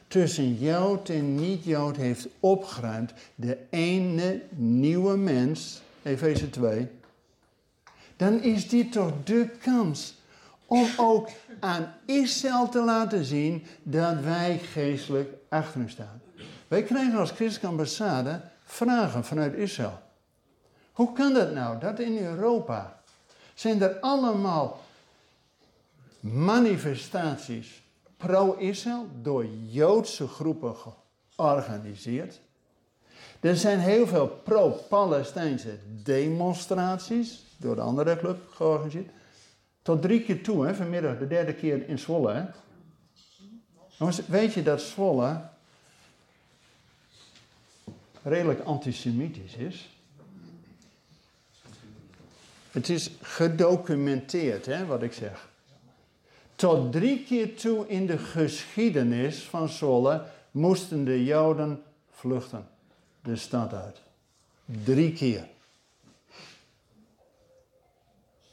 tussen 0.09 0.55
Jood 0.55 1.09
en 1.09 1.35
niet-Jood 1.35 1.97
heeft 1.97 2.29
opgeruimd, 2.41 3.13
de 3.35 3.59
ene 3.71 4.43
nieuwe 4.57 5.17
mens, 5.17 5.81
Efeze 6.03 6.51
2, 6.51 6.89
dan 8.19 8.43
is 8.43 8.69
dit 8.69 8.93
toch 8.93 9.13
de 9.25 9.49
kans 9.63 10.15
om 10.67 10.89
ook 10.97 11.29
aan 11.61 11.95
Israël 12.05 12.69
te 12.69 12.83
laten 12.83 13.25
zien 13.25 13.67
dat 13.83 14.21
wij 14.21 14.59
geestelijk 14.59 15.33
achter 15.49 15.81
hem 15.81 15.89
staan. 15.89 16.23
Wij 16.69 16.83
krijgen 16.83 17.19
als 17.19 17.31
christelijke 17.31 17.67
ambassade 17.67 18.41
vragen 18.65 19.25
vanuit 19.25 19.55
Israël. 19.55 19.99
Hoe 20.93 21.13
kan 21.13 21.35
dat 21.35 21.53
nou 21.53 21.79
dat 21.79 21.99
in 21.99 22.19
Europa 22.19 23.01
zijn 23.55 23.83
er 23.83 24.01
allemaal 24.01 24.81
manifestaties 26.21 27.83
pro-Israël 28.17 29.07
door 29.23 29.47
Joodse 29.67 30.29
groepen 30.29 30.75
georganiseerd. 31.37 32.41
Er 33.41 33.57
zijn 33.57 33.79
heel 33.79 34.07
veel 34.07 34.27
pro-Palestijnse 34.27 35.79
demonstraties 36.03 37.43
door 37.59 37.75
de 37.75 37.81
andere 37.81 38.17
club 38.17 38.39
georganiseerd. 38.51 39.11
Tot 39.83 40.03
drie 40.03 40.23
keer 40.23 40.43
toe, 40.43 40.67
hè, 40.67 40.75
vanmiddag, 40.75 41.19
de 41.19 41.27
derde 41.27 41.55
keer 41.55 41.89
in 41.89 41.99
Zwolle. 41.99 42.33
Hè. 43.99 44.11
weet 44.27 44.53
je 44.53 44.63
dat 44.63 44.81
Zwolle 44.81 45.41
redelijk 48.23 48.61
antisemitisch 48.61 49.55
is? 49.55 49.89
Het 52.71 52.89
is 52.89 53.11
gedocumenteerd, 53.21 54.67
hè, 54.67 54.87
wat 54.87 55.03
ik 55.03 55.13
zeg. 55.13 55.49
Tot 56.55 56.93
drie 56.93 57.25
keer 57.25 57.57
toe 57.57 57.89
in 57.89 58.07
de 58.07 58.19
geschiedenis 58.19 59.43
van 59.43 59.69
Zwolle 59.69 60.25
moesten 60.51 61.05
de 61.05 61.25
Joden 61.25 61.83
vluchten 62.11 62.69
de 63.23 63.37
stad 63.37 63.73
uit. 63.73 64.01
Drie 64.85 65.13
keer. 65.13 65.49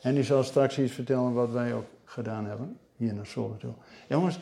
En 0.06 0.13
die 0.13 0.24
zal 0.24 0.44
straks 0.44 0.80
iets 0.80 0.91
vertellen 0.91 1.34
wat 1.34 1.52
wij 1.52 1.74
ook 1.74 1.86
gedaan 2.04 2.46
hebben, 2.46 2.78
hier 2.96 3.13
naar 3.13 3.26
Zwolle 3.26 3.58
toe. 3.58 3.74
Jongens, 4.10 4.39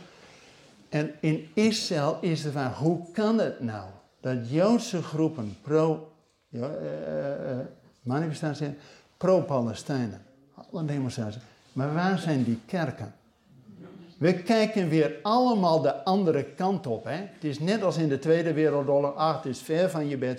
en 0.89 1.11
in 1.19 1.49
Israël 1.53 2.17
is 2.21 2.41
de 2.41 2.51
vraag, 2.51 2.77
hoe 2.77 3.11
kan 3.11 3.39
het 3.39 3.59
nou 3.59 3.89
dat 4.19 4.49
Joodse 4.49 5.01
groepen 5.03 5.57
pro, 5.61 6.11
uh, 6.49 6.61
uh, 6.61 6.67
manifestaties, 8.01 8.67
pro-Palestijnen, 9.17 10.21
alle 10.71 10.85
demonstraties, 10.85 11.41
maar 11.73 11.93
waar 11.93 12.19
zijn 12.19 12.43
die 12.43 12.59
kerken? 12.65 13.13
We 14.17 14.33
kijken 14.33 14.89
weer 14.89 15.15
allemaal 15.21 15.81
de 15.81 16.03
andere 16.03 16.43
kant 16.43 16.87
op. 16.87 17.03
Hè? 17.03 17.15
Het 17.15 17.43
is 17.43 17.59
net 17.59 17.83
als 17.83 17.97
in 17.97 18.09
de 18.09 18.19
Tweede 18.19 18.53
Wereldoorlog. 18.53 19.15
Ach, 19.15 19.35
het 19.35 19.45
is 19.45 19.59
ver 19.59 19.89
van 19.89 20.07
je. 20.07 20.35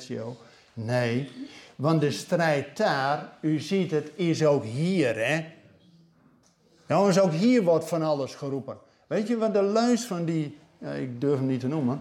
Nee, 0.75 1.31
want 1.77 2.01
de 2.01 2.11
strijd 2.11 2.77
daar, 2.77 3.33
u 3.41 3.59
ziet 3.59 3.91
het, 3.91 4.11
is 4.15 4.45
ook 4.45 4.65
hier. 4.65 5.27
Hè? 5.27 5.45
Jongens, 6.89 7.19
ook 7.19 7.33
hier 7.33 7.63
wordt 7.63 7.89
van 7.89 8.03
alles 8.03 8.35
geroepen. 8.35 8.79
Weet 9.07 9.29
je 9.29 9.37
wat 9.37 9.55
de 9.55 9.63
luis 9.63 10.05
van 10.05 10.25
die, 10.25 10.59
ik 10.79 11.21
durf 11.21 11.39
hem 11.39 11.47
niet 11.47 11.61
te 11.61 11.69
noemen. 11.69 12.01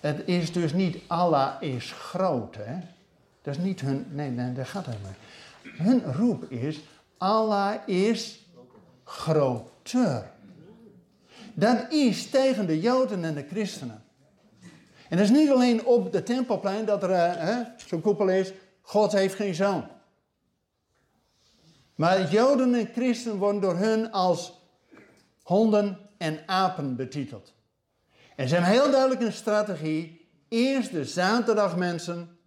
Het 0.00 0.22
is 0.28 0.52
dus 0.52 0.72
niet 0.72 0.98
Allah 1.06 1.62
is 1.62 1.92
groot. 1.92 2.56
Hè? 2.56 2.74
Dat 3.42 3.56
is 3.56 3.64
niet 3.64 3.80
hun, 3.80 4.06
nee, 4.10 4.30
nee, 4.30 4.52
dat 4.52 4.68
gaat 4.68 4.86
helemaal 4.86 5.12
Hun 5.62 6.14
roep 6.14 6.50
is, 6.50 6.80
Allah 7.16 7.74
is 7.86 8.46
groter. 9.04 10.30
Dat 11.54 11.92
is 11.92 12.30
tegen 12.30 12.66
de 12.66 12.80
Joden 12.80 13.24
en 13.24 13.34
de 13.34 13.46
christenen. 13.50 14.02
En 15.08 15.16
dat 15.16 15.26
is 15.26 15.30
niet 15.30 15.50
alleen 15.50 15.84
op 15.84 16.12
de 16.12 16.22
tempelplein 16.22 16.84
dat 16.84 17.02
er 17.02 17.10
uh, 17.10 17.58
zo'n 17.86 18.00
koepel 18.00 18.28
is, 18.28 18.52
God 18.80 19.12
heeft 19.12 19.34
geen 19.34 19.54
zoon. 19.54 19.88
Maar 21.94 22.30
Joden 22.30 22.74
en 22.74 22.88
christenen 22.94 23.38
worden 23.38 23.60
door 23.60 23.76
hun 23.76 24.12
als 24.12 24.60
honden 25.42 25.98
en 26.18 26.38
apen 26.46 26.96
betiteld. 26.96 27.54
En 28.36 28.48
ze 28.48 28.54
hebben 28.54 28.72
heel 28.72 28.90
duidelijk 28.90 29.20
een 29.20 29.32
strategie. 29.32 30.28
Eerst 30.48 30.92
de 30.92 31.04
zaterdagmensen 31.04 32.38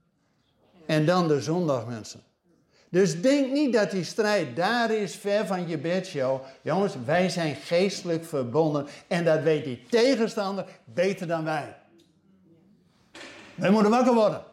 en 0.86 1.06
dan 1.06 1.28
de 1.28 1.41
zondagmensen. 1.41 2.24
Dus 2.89 3.21
denk 3.21 3.52
niet 3.52 3.74
dat 3.74 3.91
die 3.91 4.04
strijd 4.04 4.56
daar 4.56 4.91
is, 4.91 5.15
ver 5.15 5.45
van 5.45 5.67
je 5.67 5.78
bedshow. 5.78 6.41
Jongens, 6.62 6.93
wij 7.06 7.30
zijn 7.30 7.56
geestelijk 7.56 8.26
verbonden 8.26 8.88
en 9.08 9.24
dat 9.24 9.41
weet 9.41 9.63
die 9.63 9.86
tegenstander 9.89 10.65
beter 10.86 11.28
dan 11.28 11.43
wij. 11.43 11.81
Wij 13.56 13.70
moeten 13.70 13.92
wakker 13.92 14.14
worden. 14.14 14.44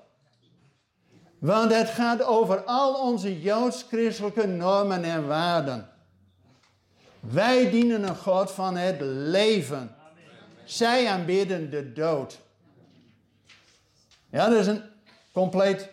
Want 1.39 1.73
het 1.75 1.89
gaat 1.89 2.23
over 2.23 2.65
al 2.65 2.95
onze 2.95 3.41
joods-christelijke 3.41 4.47
normen 4.47 5.05
en 5.05 5.27
waarden. 5.27 5.89
Wij 7.21 7.71
dienen 7.71 8.09
een 8.09 8.17
God 8.17 8.51
van 8.51 8.77
het 8.77 9.01
leven. 9.01 9.95
Zij 10.65 11.09
aanbidden 11.09 11.71
de 11.71 11.93
dood. 11.93 12.41
Ja, 14.31 14.49
dat 14.49 14.59
is 14.59 14.67
een 14.67 14.83
compleet 15.33 15.91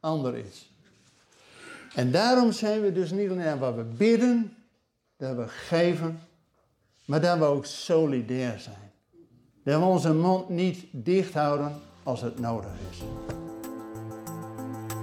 ander 0.00 0.38
iets. 0.38 0.70
En 1.94 2.10
daarom 2.10 2.52
zijn 2.52 2.80
we 2.80 2.92
dus 2.92 3.10
niet 3.10 3.30
alleen 3.30 3.58
waar 3.58 3.76
we 3.76 3.82
bidden, 3.82 4.56
dat 5.16 5.36
we 5.36 5.48
geven, 5.48 6.20
maar 7.04 7.20
dat 7.20 7.38
we 7.38 7.44
ook 7.44 7.66
solidair 7.66 8.58
zijn. 8.58 8.92
Dat 9.64 9.80
we 9.80 9.86
onze 9.86 10.14
mond 10.14 10.48
niet 10.48 10.86
dicht 10.90 11.34
houden 11.34 11.80
als 12.06 12.20
het 12.20 12.40
nodig 12.40 12.70
is. 12.90 13.02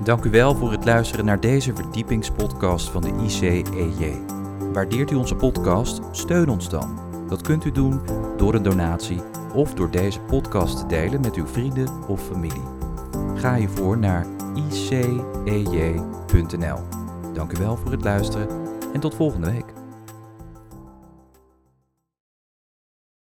Dank 0.03 0.23
u 0.23 0.29
wel 0.29 0.55
voor 0.55 0.71
het 0.71 0.85
luisteren 0.85 1.25
naar 1.25 1.39
deze 1.39 1.75
verdiepingspodcast 1.75 2.89
van 2.89 3.01
de 3.01 3.13
ICEJ. 3.23 4.21
Waardeert 4.73 5.11
u 5.11 5.15
onze 5.15 5.35
podcast? 5.35 6.01
Steun 6.11 6.49
ons 6.49 6.69
dan. 6.69 6.99
Dat 7.27 7.41
kunt 7.41 7.65
u 7.65 7.71
doen 7.71 8.01
door 8.37 8.53
een 8.53 8.63
donatie 8.63 9.21
of 9.53 9.73
door 9.73 9.91
deze 9.91 10.19
podcast 10.19 10.77
te 10.77 10.85
delen 10.85 11.21
met 11.21 11.35
uw 11.35 11.47
vrienden 11.47 12.07
of 12.07 12.21
familie. 12.21 12.63
Ga 13.35 13.55
hiervoor 13.55 13.97
naar 13.97 14.27
icej.nl. 14.69 15.49
Dank 17.33 17.51
u 17.51 17.57
wel 17.57 17.77
voor 17.77 17.91
het 17.91 18.03
luisteren 18.03 18.47
en 18.93 18.99
tot 18.99 19.15
volgende 19.15 19.51
week. 19.51 19.82